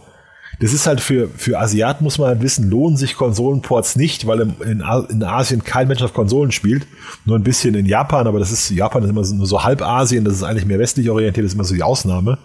[0.64, 4.40] das ist halt für, für Asiaten, muss man halt wissen, lohnen sich Konsolenports nicht, weil
[4.40, 6.88] in, in Asien kein Mensch auf Konsolen spielt.
[7.26, 9.82] Nur ein bisschen in Japan, aber das ist, Japan ist immer so, nur so halb
[9.82, 12.38] Asien, das ist eigentlich mehr westlich orientiert, das ist immer so die Ausnahme.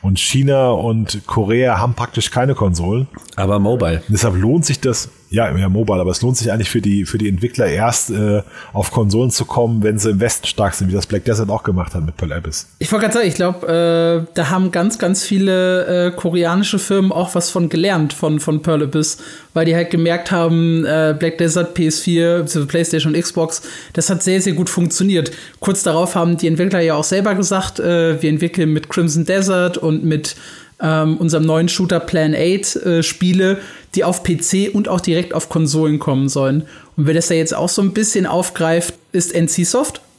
[0.00, 3.06] Und China und Korea haben praktisch keine Konsolen.
[3.36, 4.02] Aber Mobile.
[4.08, 7.16] deshalb lohnt sich das, ja, ja, Mobile, aber es lohnt sich eigentlich für die, für
[7.16, 8.42] die Entwickler erst äh,
[8.74, 11.62] auf Konsolen zu kommen, wenn sie im Westen stark sind, wie das Black Desert auch
[11.62, 12.68] gemacht hat mit Pearl Abyss.
[12.78, 17.12] Ich wollte gerade sagen, ich glaube, äh, da haben ganz, ganz viele äh, koreanische Firmen
[17.12, 19.18] auch was von gelernt von, von Pearl Abyss,
[19.54, 23.62] weil die halt gemerkt haben, äh, Black Desert, PS4, PlayStation und Xbox,
[23.94, 25.30] das hat sehr, sehr gut funktioniert.
[25.60, 29.78] Kurz darauf haben die Entwickler ja auch selber gesagt, äh, wir entwickeln mit Crimson Desert
[29.78, 30.36] und mit
[30.82, 33.58] ähm, unserem neuen Shooter Plan 8 äh, Spiele,
[33.94, 36.62] die auf PC und auch direkt auf Konsolen kommen sollen.
[36.96, 39.66] Und wer das ja jetzt auch so ein bisschen aufgreift, ist NC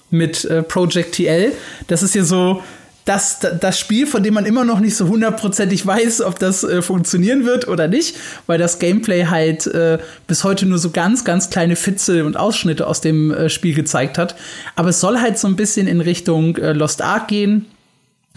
[0.10, 1.52] mit äh, Project TL.
[1.88, 2.62] Das ist ja so
[3.06, 6.82] das, das Spiel, von dem man immer noch nicht so hundertprozentig weiß, ob das äh,
[6.82, 8.16] funktionieren wird oder nicht,
[8.48, 9.98] weil das Gameplay halt äh,
[10.28, 14.18] bis heute nur so ganz, ganz kleine Fitzel und Ausschnitte aus dem äh, Spiel gezeigt
[14.18, 14.36] hat.
[14.76, 17.66] Aber es soll halt so ein bisschen in Richtung äh, Lost Ark gehen,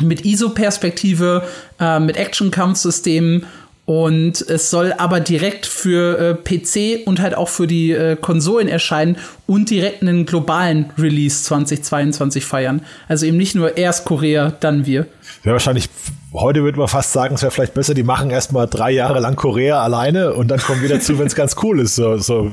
[0.02, 1.42] mit ISO-Perspektive,
[1.80, 3.46] äh, mit Action-Kampfsystemen
[3.86, 8.68] und es soll aber direkt für äh, PC und halt auch für die äh, Konsolen
[8.68, 9.16] erscheinen
[9.46, 12.82] und direkt einen globalen Release 2022 feiern.
[13.08, 15.06] Also eben nicht nur erst Korea, dann wir.
[15.44, 15.88] Wäre wahrscheinlich,
[16.32, 19.36] heute würde man fast sagen, es wäre vielleicht besser, die machen erstmal drei Jahre lang
[19.36, 21.94] Korea alleine und dann kommen wieder zu, wenn es ganz cool ist.
[21.94, 22.50] So, so,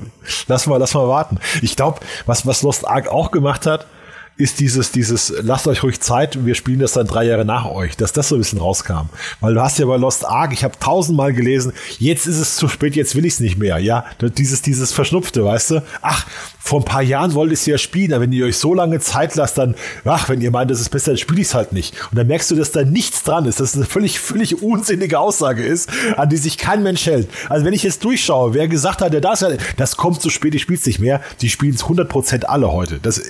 [0.47, 1.39] lass mal, lass mal warten.
[1.63, 3.87] Ich glaube, was, was Lost Ark auch gemacht hat,
[4.35, 7.95] ist dieses, dieses, lasst euch ruhig Zeit, wir spielen das dann drei Jahre nach euch,
[7.97, 9.09] dass das so ein bisschen rauskam.
[9.41, 12.67] Weil du hast ja bei Lost Ark, ich habe tausendmal gelesen, jetzt ist es zu
[12.67, 13.77] spät, jetzt will ich es nicht mehr.
[13.77, 15.83] Ja, dieses, dieses Verschnupfte, weißt du?
[16.01, 16.25] Ach,
[16.59, 18.99] vor ein paar Jahren wollte ich es ja spielen, aber wenn ihr euch so lange
[19.01, 19.75] Zeit lasst, dann,
[20.05, 21.93] ach, wenn ihr meint, das ist besser, dann spiele ich es halt nicht.
[22.09, 25.19] Und dann merkst du, dass da nichts dran ist, dass es eine völlig, völlig unsinnige
[25.19, 27.27] Aussage ist, an die sich kein Mensch hält.
[27.49, 30.61] Also wenn ich jetzt durchschaue, wer gesagt hat, der das, das kommt zu spät, ich
[30.61, 32.99] spiele es nicht mehr, die spielen es 100% alle heute.
[32.99, 33.23] Das äh,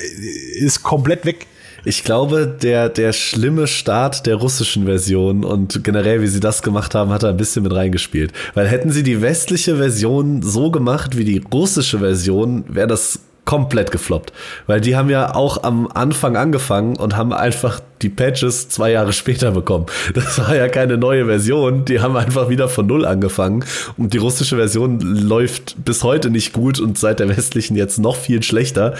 [0.59, 1.47] ist komplett weg.
[1.85, 6.93] Ich glaube, der, der schlimme Start der russischen Version und generell, wie sie das gemacht
[6.93, 8.31] haben, hat da ein bisschen mit reingespielt.
[8.53, 13.91] Weil hätten sie die westliche Version so gemacht wie die russische Version, wäre das komplett
[13.91, 14.31] gefloppt.
[14.67, 19.13] Weil die haben ja auch am Anfang angefangen und haben einfach die Patches zwei Jahre
[19.13, 19.85] später bekommen.
[20.13, 21.85] Das war ja keine neue Version.
[21.85, 23.65] Die haben einfach wieder von Null angefangen.
[23.97, 28.15] Und die russische Version läuft bis heute nicht gut und seit der westlichen jetzt noch
[28.15, 28.95] viel schlechter.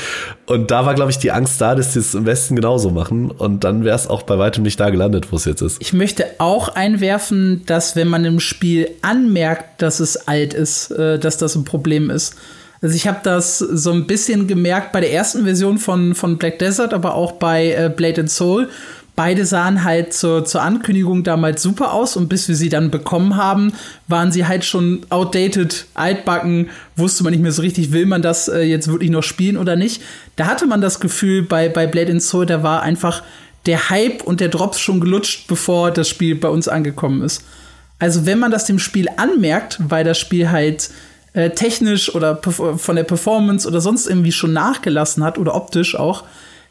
[0.46, 3.32] Und da war, glaube ich, die Angst da, dass sie es im Westen genauso machen.
[3.32, 5.82] Und dann wäre es auch bei weitem nicht da gelandet, wo es jetzt ist.
[5.82, 11.20] Ich möchte auch einwerfen, dass wenn man im Spiel anmerkt, dass es alt ist, äh,
[11.20, 12.36] dass das ein Problem ist.
[12.84, 16.60] Also ich habe das so ein bisschen gemerkt bei der ersten Version von, von Black
[16.60, 18.70] Desert, aber auch bei äh, Blade and Soul.
[19.16, 23.38] Beide sahen halt zur, zur Ankündigung damals super aus und bis wir sie dann bekommen
[23.38, 23.72] haben,
[24.10, 28.50] waren sie halt schon outdated, altbacken, wusste man nicht mehr so richtig, will man das
[28.50, 30.02] äh, jetzt wirklich noch spielen oder nicht.
[30.36, 33.24] Da hatte man das Gefühl, bei, bei Blade and Soul, da war einfach
[33.66, 37.46] der Hype und der Drops schon gelutscht, bevor das Spiel bei uns angekommen ist.
[37.98, 40.90] Also wenn man das dem Spiel anmerkt, weil das Spiel halt
[41.34, 46.24] äh, technisch oder von der Performance oder sonst irgendwie schon nachgelassen hat oder optisch auch,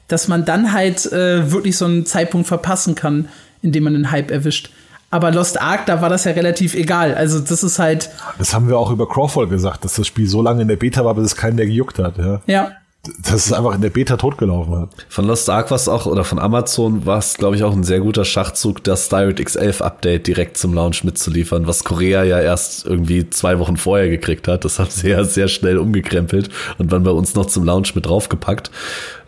[0.09, 3.29] dass man dann halt äh, wirklich so einen Zeitpunkt verpassen kann,
[3.63, 4.71] in dem man den Hype erwischt.
[5.11, 7.15] Aber Lost Ark, da war das ja relativ egal.
[7.15, 8.09] Also das ist halt.
[8.39, 11.05] Das haben wir auch über Crawford gesagt, dass das Spiel so lange in der Beta
[11.05, 12.17] war, bis es keinen mehr gejuckt hat.
[12.17, 12.41] Ja.
[12.47, 12.73] ja
[13.21, 14.91] dass es einfach in der Beta totgelaufen hat.
[15.09, 17.83] Von Lost Ark war es auch, oder von Amazon war es, glaube ich, auch ein
[17.83, 22.87] sehr guter Schachzug, das DirectX 11 Update direkt zum Launch mitzuliefern, was Korea ja erst
[22.87, 24.65] irgendwie zwei Wochen vorher gekriegt hat.
[24.65, 28.07] Das haben sie ja sehr schnell umgekrempelt und dann bei uns noch zum Launch mit
[28.07, 28.71] draufgepackt.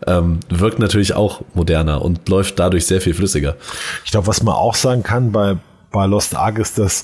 [0.07, 3.57] Ähm, wirkt natürlich auch moderner und läuft dadurch sehr viel flüssiger.
[4.05, 5.57] Ich glaube, was man auch sagen kann bei,
[5.91, 7.03] bei Lost Ark ist, dass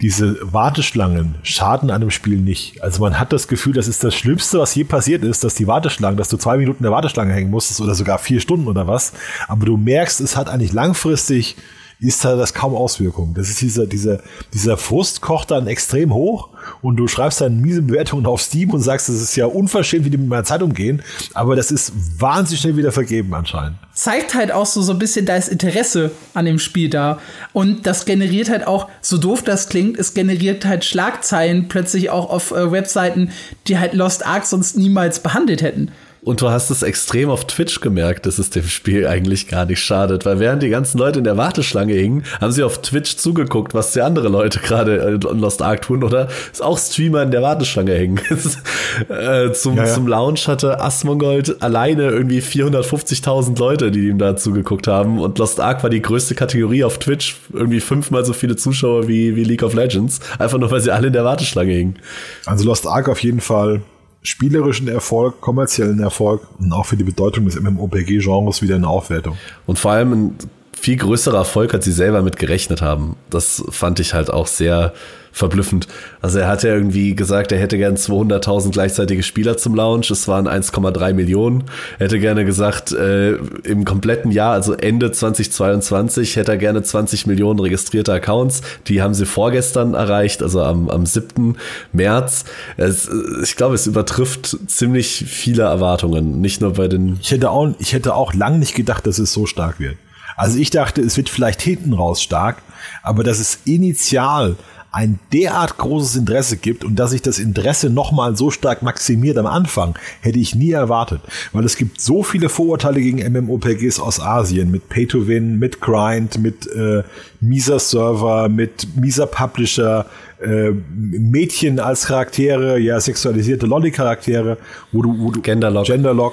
[0.00, 2.82] diese Warteschlangen schaden einem Spiel nicht.
[2.82, 5.66] Also man hat das Gefühl, das ist das Schlimmste, was je passiert ist, dass die
[5.66, 8.86] Warteschlangen, dass du zwei Minuten in der Warteschlange hängen musstest oder sogar vier Stunden oder
[8.86, 9.14] was.
[9.48, 11.56] Aber du merkst, es hat eigentlich langfristig
[11.98, 13.32] ist da das kaum Auswirkungen.
[13.34, 14.20] Das ist dieser, dieser,
[14.52, 16.50] dieser Frust kocht dann extrem hoch
[16.82, 20.10] und du schreibst dann miese Bewertungen auf Steam und sagst, das ist ja unverschämt, wie
[20.10, 23.78] die mit meiner Zeit umgehen, aber das ist wahnsinnig schnell wieder vergeben anscheinend.
[23.94, 27.18] Zeigt halt auch so, so ein bisschen, da Interesse an dem Spiel da.
[27.52, 32.28] Und das generiert halt auch, so doof das klingt, es generiert halt Schlagzeilen plötzlich auch
[32.28, 33.30] auf äh, Webseiten,
[33.68, 35.92] die halt Lost Ark sonst niemals behandelt hätten.
[36.26, 39.78] Und du hast es extrem auf Twitch gemerkt, dass es dem Spiel eigentlich gar nicht
[39.78, 43.74] schadet, weil während die ganzen Leute in der Warteschlange hingen, haben sie auf Twitch zugeguckt,
[43.74, 47.42] was die andere Leute gerade in Lost Ark tun oder ist auch Streamer in der
[47.42, 48.20] Warteschlange hängen.
[49.08, 49.94] äh, zum, ja, ja.
[49.94, 55.60] zum Launch hatte Asmongold alleine irgendwie 450.000 Leute, die ihm da zugeguckt haben und Lost
[55.60, 59.62] Ark war die größte Kategorie auf Twitch, irgendwie fünfmal so viele Zuschauer wie, wie League
[59.62, 62.00] of Legends, einfach nur weil sie alle in der Warteschlange hingen.
[62.46, 63.82] Also Lost Ark auf jeden Fall
[64.26, 69.36] spielerischen Erfolg, kommerziellen Erfolg und auch für die Bedeutung des MMORPG-Genres wieder eine Aufwertung.
[69.66, 70.34] Und vor allem ein
[70.78, 73.16] viel größerer Erfolg, als sie selber mit gerechnet haben.
[73.30, 74.92] Das fand ich halt auch sehr
[75.36, 75.86] verblüffend.
[76.22, 80.10] Also er hat ja irgendwie gesagt, er hätte gern 200.000 gleichzeitige Spieler zum Launch.
[80.10, 81.64] Es waren 1,3 Millionen.
[81.98, 83.34] Er hätte gerne gesagt, äh,
[83.64, 88.62] im kompletten Jahr, also Ende 2022, hätte er gerne 20 Millionen registrierte Accounts.
[88.86, 91.58] Die haben sie vorgestern erreicht, also am, am 7.
[91.92, 92.46] März.
[92.78, 93.10] Es,
[93.42, 96.40] ich glaube, es übertrifft ziemlich viele Erwartungen.
[96.40, 97.18] Nicht nur bei den.
[97.20, 99.96] Ich hätte auch, ich hätte auch lang nicht gedacht, dass es so stark wird.
[100.36, 102.62] Also ich dachte, es wird vielleicht hinten raus stark,
[103.02, 104.56] aber dass es initial
[104.96, 109.44] ein derart großes Interesse gibt und dass sich das Interesse nochmal so stark maximiert am
[109.44, 111.20] Anfang, hätte ich nie erwartet.
[111.52, 116.66] Weil es gibt so viele Vorurteile gegen MMOPGs aus Asien mit Pay-to-Win, mit Grind, mit
[116.68, 117.02] äh,
[117.42, 120.06] mieser Server, mit mieser Publisher,
[120.42, 124.56] äh, Mädchen als Charaktere, ja, sexualisierte Lolly-Charaktere,
[124.92, 125.84] wo du, wo du Genderlock.
[125.84, 126.32] Genderlock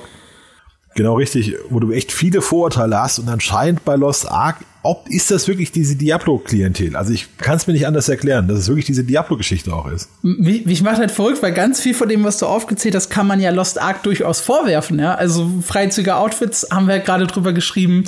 [0.95, 5.31] Genau richtig, wo du echt viele Vorurteile hast und anscheinend bei Lost Ark, ob ist
[5.31, 6.95] das wirklich diese Diablo-Klientel?
[6.95, 10.09] Also ich kann es mir nicht anders erklären, dass es wirklich diese Diablo-Geschichte auch ist.
[10.21, 13.25] Mich, mich macht halt verrückt, weil ganz viel von dem, was du aufgezählt hast, kann
[13.25, 14.99] man ja Lost Ark durchaus vorwerfen.
[14.99, 15.15] Ja?
[15.15, 18.03] Also freizügige Outfits haben wir gerade drüber geschrieben.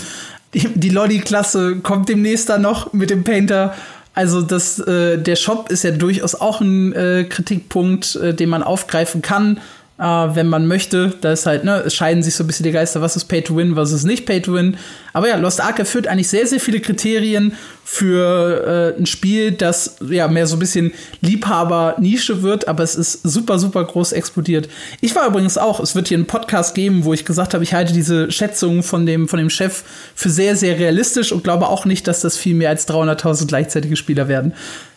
[0.54, 3.74] Die, die Lolly-Klasse kommt demnächst dann noch mit dem Painter.
[4.14, 8.64] Also das, äh, der Shop ist ja durchaus auch ein äh, Kritikpunkt, äh, den man
[8.64, 9.60] aufgreifen kann
[9.98, 11.14] äh, wenn man möchte.
[11.22, 13.44] Da ist halt, ne, es scheiden sich so ein bisschen die Geister, was ist Pay
[13.44, 14.78] to Win, was ist nicht Pay to Win.
[15.14, 17.54] Aber ja, Lost Ark erfüllt eigentlich sehr, sehr viele Kriterien
[17.86, 20.92] für äh, ein Spiel, das ja mehr so ein bisschen
[21.22, 24.68] Liebhaber-Nische wird, aber es ist super, super groß explodiert.
[25.02, 27.74] Ich war übrigens auch, es wird hier einen Podcast geben, wo ich gesagt habe, ich
[27.74, 29.84] halte diese Schätzung von dem, von dem Chef
[30.16, 33.96] für sehr, sehr realistisch und glaube auch nicht, dass das viel mehr als 300.000 gleichzeitige
[33.96, 34.54] Spieler werden.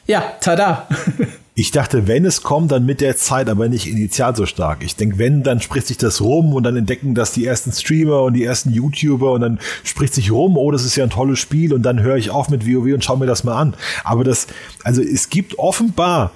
[0.07, 0.89] Ja, tada.
[1.61, 4.85] Ich dachte, wenn es kommt, dann mit der Zeit, aber nicht initial so stark.
[4.85, 8.23] Ich denke, wenn, dann spricht sich das rum und dann entdecken das die ersten Streamer
[8.23, 11.41] und die ersten YouTuber und dann spricht sich rum, oh, das ist ja ein tolles
[11.41, 13.75] Spiel und dann höre ich auf mit WoW und schaue mir das mal an.
[14.05, 14.47] Aber das,
[14.85, 16.31] also es gibt offenbar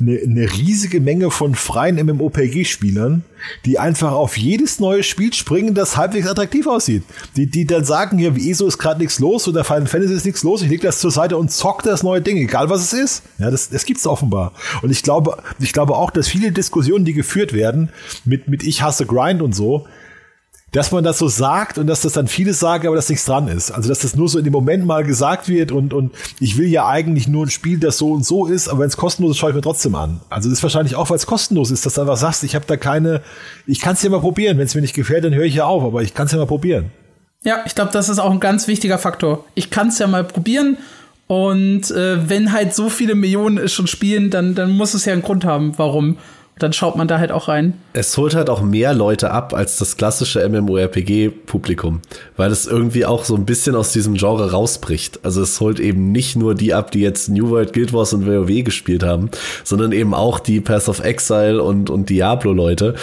[0.00, 3.22] eine, eine riesige Menge von freien MMOPG-Spielern,
[3.64, 7.04] die einfach auf jedes neue Spiel springen, das halbwegs attraktiv aussieht.
[7.36, 10.26] Die, die dann sagen, ja, wie ESO ist gerade nichts los oder Final Fantasy ist
[10.26, 12.92] nichts los, ich leg das zur Seite und zock das neue Ding, egal was es
[12.92, 13.22] ist.
[13.38, 14.52] Ja, das, das gibt's offenbar.
[14.82, 17.90] Und ich glaube, ich glaube auch, dass viele Diskussionen, die geführt werden,
[18.24, 19.86] mit, mit ich hasse Grind und so,
[20.74, 23.46] dass man das so sagt und dass das dann viele sagen, aber dass nichts dran
[23.46, 23.70] ist.
[23.70, 26.66] Also dass das nur so in dem Moment mal gesagt wird und, und ich will
[26.66, 29.38] ja eigentlich nur ein Spiel, das so und so ist, aber wenn es kostenlos ist,
[29.38, 30.20] schaue ich mir trotzdem an.
[30.30, 32.64] Also das ist wahrscheinlich auch, weil es kostenlos ist, dass du einfach sagst, ich habe
[32.66, 33.22] da keine,
[33.68, 34.58] ich kann es ja mal probieren.
[34.58, 36.38] Wenn es mir nicht gefällt, dann höre ich ja auf, aber ich kann es ja
[36.38, 36.90] mal probieren.
[37.44, 39.44] Ja, ich glaube, das ist auch ein ganz wichtiger Faktor.
[39.54, 40.78] Ich kann es ja mal probieren
[41.28, 45.22] und äh, wenn halt so viele Millionen schon spielen, dann, dann muss es ja einen
[45.22, 46.18] Grund haben, warum.
[46.58, 47.74] Dann schaut man da halt auch rein.
[47.94, 52.00] Es holt halt auch mehr Leute ab als das klassische MMORPG-Publikum,
[52.36, 55.24] weil es irgendwie auch so ein bisschen aus diesem Genre rausbricht.
[55.24, 58.26] Also es holt eben nicht nur die ab, die jetzt New World, Guild Wars und
[58.26, 59.30] WoW gespielt haben,
[59.64, 62.94] sondern eben auch die Path of Exile und, und Diablo-Leute.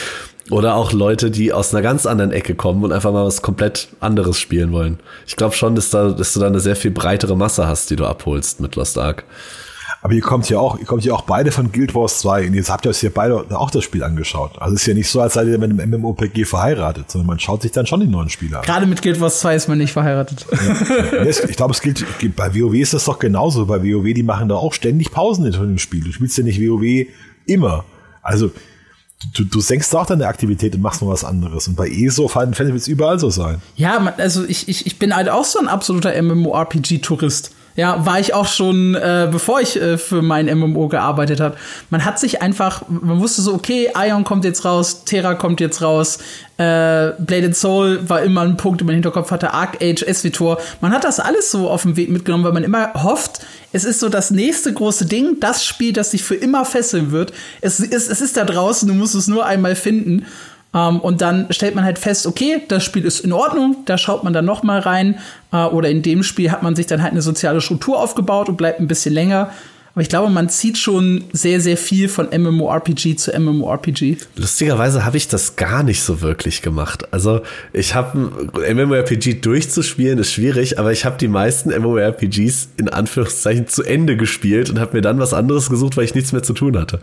[0.49, 3.89] Oder auch Leute, die aus einer ganz anderen Ecke kommen und einfach mal was komplett
[3.99, 4.99] anderes spielen wollen.
[5.27, 7.95] Ich glaube schon, dass, da, dass du da eine sehr viel breitere Masse hast, die
[7.95, 9.23] du abholst mit Lost Ark.
[10.03, 12.53] Aber ihr kommt ja auch, ihr kommt ja auch beide von Guild Wars 2 und
[12.55, 14.59] jetzt habt ihr euch ja beide auch das Spiel angeschaut.
[14.59, 17.39] Also es ist ja nicht so, als seid ihr mit einem MMOPG verheiratet, sondern man
[17.39, 18.65] schaut sich dann schon die neuen Spiele an.
[18.65, 20.45] Gerade mit Guild Wars 2 ist man nicht verheiratet.
[20.51, 21.23] Ja.
[21.23, 22.03] ich glaube, es gilt,
[22.35, 23.67] bei WoW ist das doch genauso.
[23.67, 26.03] Bei WoW, die machen da auch ständig Pausen in dem Spiel.
[26.03, 27.05] Du spielst ja nicht WoW
[27.45, 27.85] immer.
[28.23, 28.51] Also
[29.35, 31.67] du, du senkst auch deine Aktivität und machst mal was anderes.
[31.67, 33.61] Und bei ESO Final Fantasy wird es überall so sein.
[33.75, 37.51] Ja, also ich, ich, ich bin halt auch so ein absoluter MMORPG-Tourist.
[37.75, 41.55] Ja, war ich auch schon, äh, bevor ich äh, für mein MMO gearbeitet habe.
[41.89, 45.81] Man hat sich einfach, man wusste so, okay, Ion kommt jetzt raus, Terra kommt jetzt
[45.81, 46.19] raus,
[46.57, 50.57] äh, Blade Soul war immer ein Punkt, den man im Hinterkopf hatte, Arc Age, SVTOR.
[50.81, 53.99] Man hat das alles so auf dem Weg mitgenommen, weil man immer hofft, es ist
[53.99, 57.31] so das nächste große Ding, das Spiel, das dich für immer fesseln wird.
[57.61, 60.25] Es ist, es ist da draußen, du musst es nur einmal finden.
[60.73, 64.23] Ähm, und dann stellt man halt fest, okay, das Spiel ist in Ordnung, da schaut
[64.23, 65.19] man dann noch mal rein.
[65.53, 68.55] Uh, oder in dem Spiel hat man sich dann halt eine soziale Struktur aufgebaut und
[68.55, 69.51] bleibt ein bisschen länger.
[69.93, 74.15] Aber ich glaube, man zieht schon sehr, sehr viel von MMORPG zu MMORPG.
[74.37, 77.11] Lustigerweise habe ich das gar nicht so wirklich gemacht.
[77.11, 77.41] Also
[77.73, 78.31] ich habe
[78.73, 84.69] MMORPG durchzuspielen ist schwierig, aber ich habe die meisten MMORPGs in Anführungszeichen zu Ende gespielt
[84.69, 87.01] und habe mir dann was anderes gesucht, weil ich nichts mehr zu tun hatte.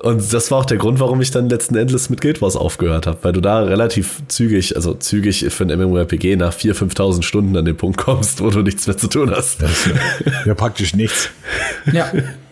[0.00, 3.06] Und das war auch der Grund, warum ich dann letzten Endes mit Guild Wars aufgehört
[3.06, 7.56] habe, weil du da relativ zügig, also zügig für ein MMORPG nach 4.000, 5.000 Stunden
[7.56, 9.60] an den Punkt kommst, wo du nichts mehr zu tun hast.
[9.60, 9.68] Ja,
[10.46, 11.30] ja praktisch nichts.
[11.92, 12.12] Ja.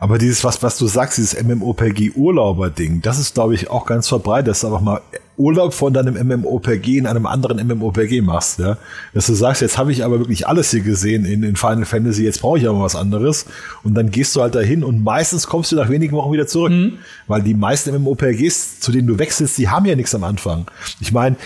[0.00, 4.48] Aber dieses, was, was du sagst, dieses MMOPG-Urlauber-Ding, das ist, glaube ich, auch ganz verbreitet,
[4.48, 5.00] dass du einfach mal
[5.36, 8.76] Urlaub von deinem MMOPG in einem anderen MMOPG machst, ja.
[9.14, 12.24] Dass du sagst, jetzt habe ich aber wirklich alles hier gesehen in, in Final Fantasy,
[12.24, 13.46] jetzt brauche ich aber was anderes.
[13.82, 16.72] Und dann gehst du halt dahin und meistens kommst du nach wenigen Wochen wieder zurück.
[16.72, 16.98] Mhm.
[17.26, 20.66] Weil die meisten MMOPGs, zu denen du wechselst, die haben ja nichts am Anfang.
[21.00, 21.36] Ich meine,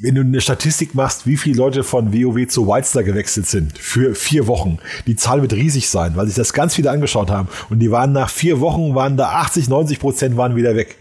[0.00, 4.14] wenn du eine Statistik machst, wie viele Leute von WoW zu Wildstar gewechselt sind für
[4.14, 7.48] vier Wochen, die Zahl wird riesig sein, weil sich das ganz viele angeschaut haben.
[7.70, 10.96] Und die waren nach vier Wochen, waren da 80, 90 Prozent waren wieder weg.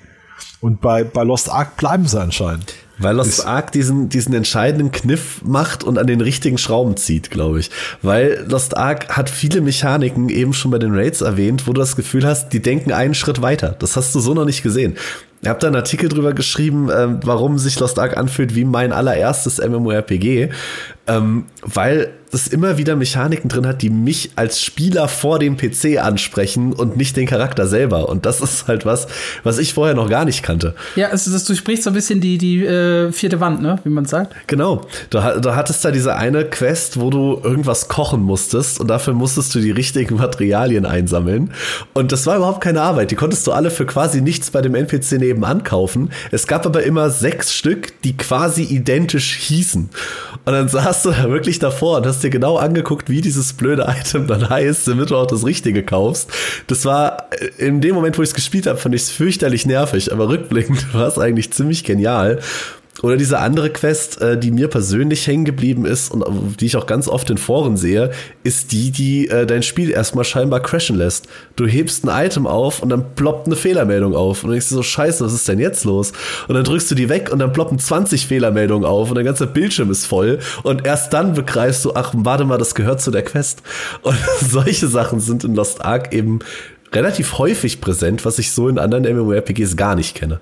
[0.62, 2.74] Und bei, bei Lost Ark bleiben sie anscheinend.
[2.98, 7.62] Weil Lost Ark diesen, diesen entscheidenden Kniff macht und an den richtigen Schrauben zieht, glaube
[7.62, 7.72] ich.
[8.02, 11.96] Weil Lost Ark hat viele Mechaniken, eben schon bei den Raids erwähnt, wo du das
[11.96, 13.76] Gefühl hast, die denken einen Schritt weiter.
[13.80, 14.98] Das hast du so noch nicht gesehen.
[15.42, 18.92] Ihr habt da einen Artikel drüber geschrieben, äh, warum sich Lost Ark anfühlt wie mein
[18.92, 20.50] allererstes MMORPG,
[21.08, 25.98] ähm, weil es immer wieder Mechaniken drin hat, die mich als Spieler vor dem PC
[26.00, 28.10] ansprechen und nicht den Charakter selber.
[28.10, 29.08] Und das ist halt was,
[29.44, 30.76] was ich vorher noch gar nicht kannte.
[30.96, 33.80] Ja, also das durchbricht so ein bisschen die, die äh, vierte Wand, ne?
[33.84, 34.36] wie man sagt.
[34.48, 34.82] Genau.
[35.10, 39.56] Du, du hattest da diese eine Quest, wo du irgendwas kochen musstest und dafür musstest
[39.56, 41.52] du die richtigen Materialien einsammeln.
[41.94, 43.12] Und das war überhaupt keine Arbeit.
[43.12, 46.12] Die konntest du alle für quasi nichts bei dem NPC nebenan kaufen.
[46.32, 49.90] Es gab aber immer sechs Stück, die quasi identisch hießen.
[50.46, 53.88] Und dann saß du da wirklich davor und hast dir genau angeguckt, wie dieses blöde
[53.88, 56.32] Item dann heißt, damit du auch das Richtige kaufst.
[56.68, 59.66] Das war äh, in dem Moment, wo ich es gespielt habe, fand ich es fürchterlich
[59.66, 62.40] nervig, aber rückblickend war es eigentlich ziemlich genial.
[63.02, 66.86] Oder diese andere Quest, äh, die mir persönlich hängen geblieben ist und die ich auch
[66.86, 68.12] ganz oft in Foren sehe,
[68.44, 71.28] ist die, die äh, dein Spiel erstmal scheinbar crashen lässt.
[71.56, 74.44] Du hebst ein Item auf und dann ploppt eine Fehlermeldung auf.
[74.44, 76.12] Und dann denkst du so, scheiße, was ist denn jetzt los?
[76.48, 79.48] Und dann drückst du die weg und dann ploppen 20 Fehlermeldungen auf und dein ganzer
[79.48, 80.40] Bildschirm ist voll.
[80.64, 83.62] Und erst dann begreifst du, ach, warte mal, das gehört zu der Quest.
[84.02, 84.18] Und
[84.50, 86.40] solche Sachen sind in Lost Ark eben
[86.92, 90.40] relativ häufig präsent, was ich so in anderen MMORPGs gar nicht kenne.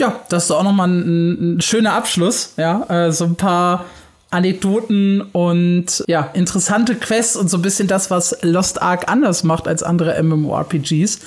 [0.00, 2.54] Ja, das ist auch nochmal ein, ein schöner Abschluss.
[2.56, 3.84] Ja, äh, so ein paar
[4.30, 9.68] Anekdoten und ja, interessante Quests und so ein bisschen das, was Lost Ark anders macht
[9.68, 11.18] als andere MMORPGs.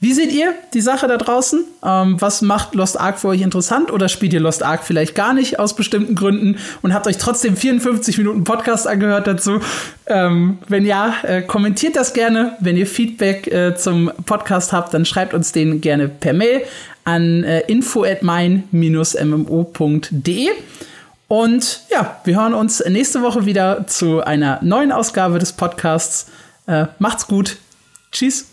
[0.00, 1.64] Wie seht ihr die Sache da draußen?
[1.84, 5.34] Ähm, was macht Lost Ark für euch interessant oder spielt ihr Lost Ark vielleicht gar
[5.34, 9.60] nicht aus bestimmten Gründen und habt euch trotzdem 54 Minuten Podcast angehört dazu?
[10.06, 12.56] Ähm, wenn ja, äh, kommentiert das gerne.
[12.60, 16.62] Wenn ihr Feedback äh, zum Podcast habt, dann schreibt uns den gerne per Mail
[17.06, 18.72] an äh, info at mein-mmo.de.
[21.28, 26.26] Und ja, wir hören uns nächste Woche wieder zu einer neuen Ausgabe des Podcasts.
[26.66, 27.56] Äh, macht's gut.
[28.12, 28.46] Tschüss.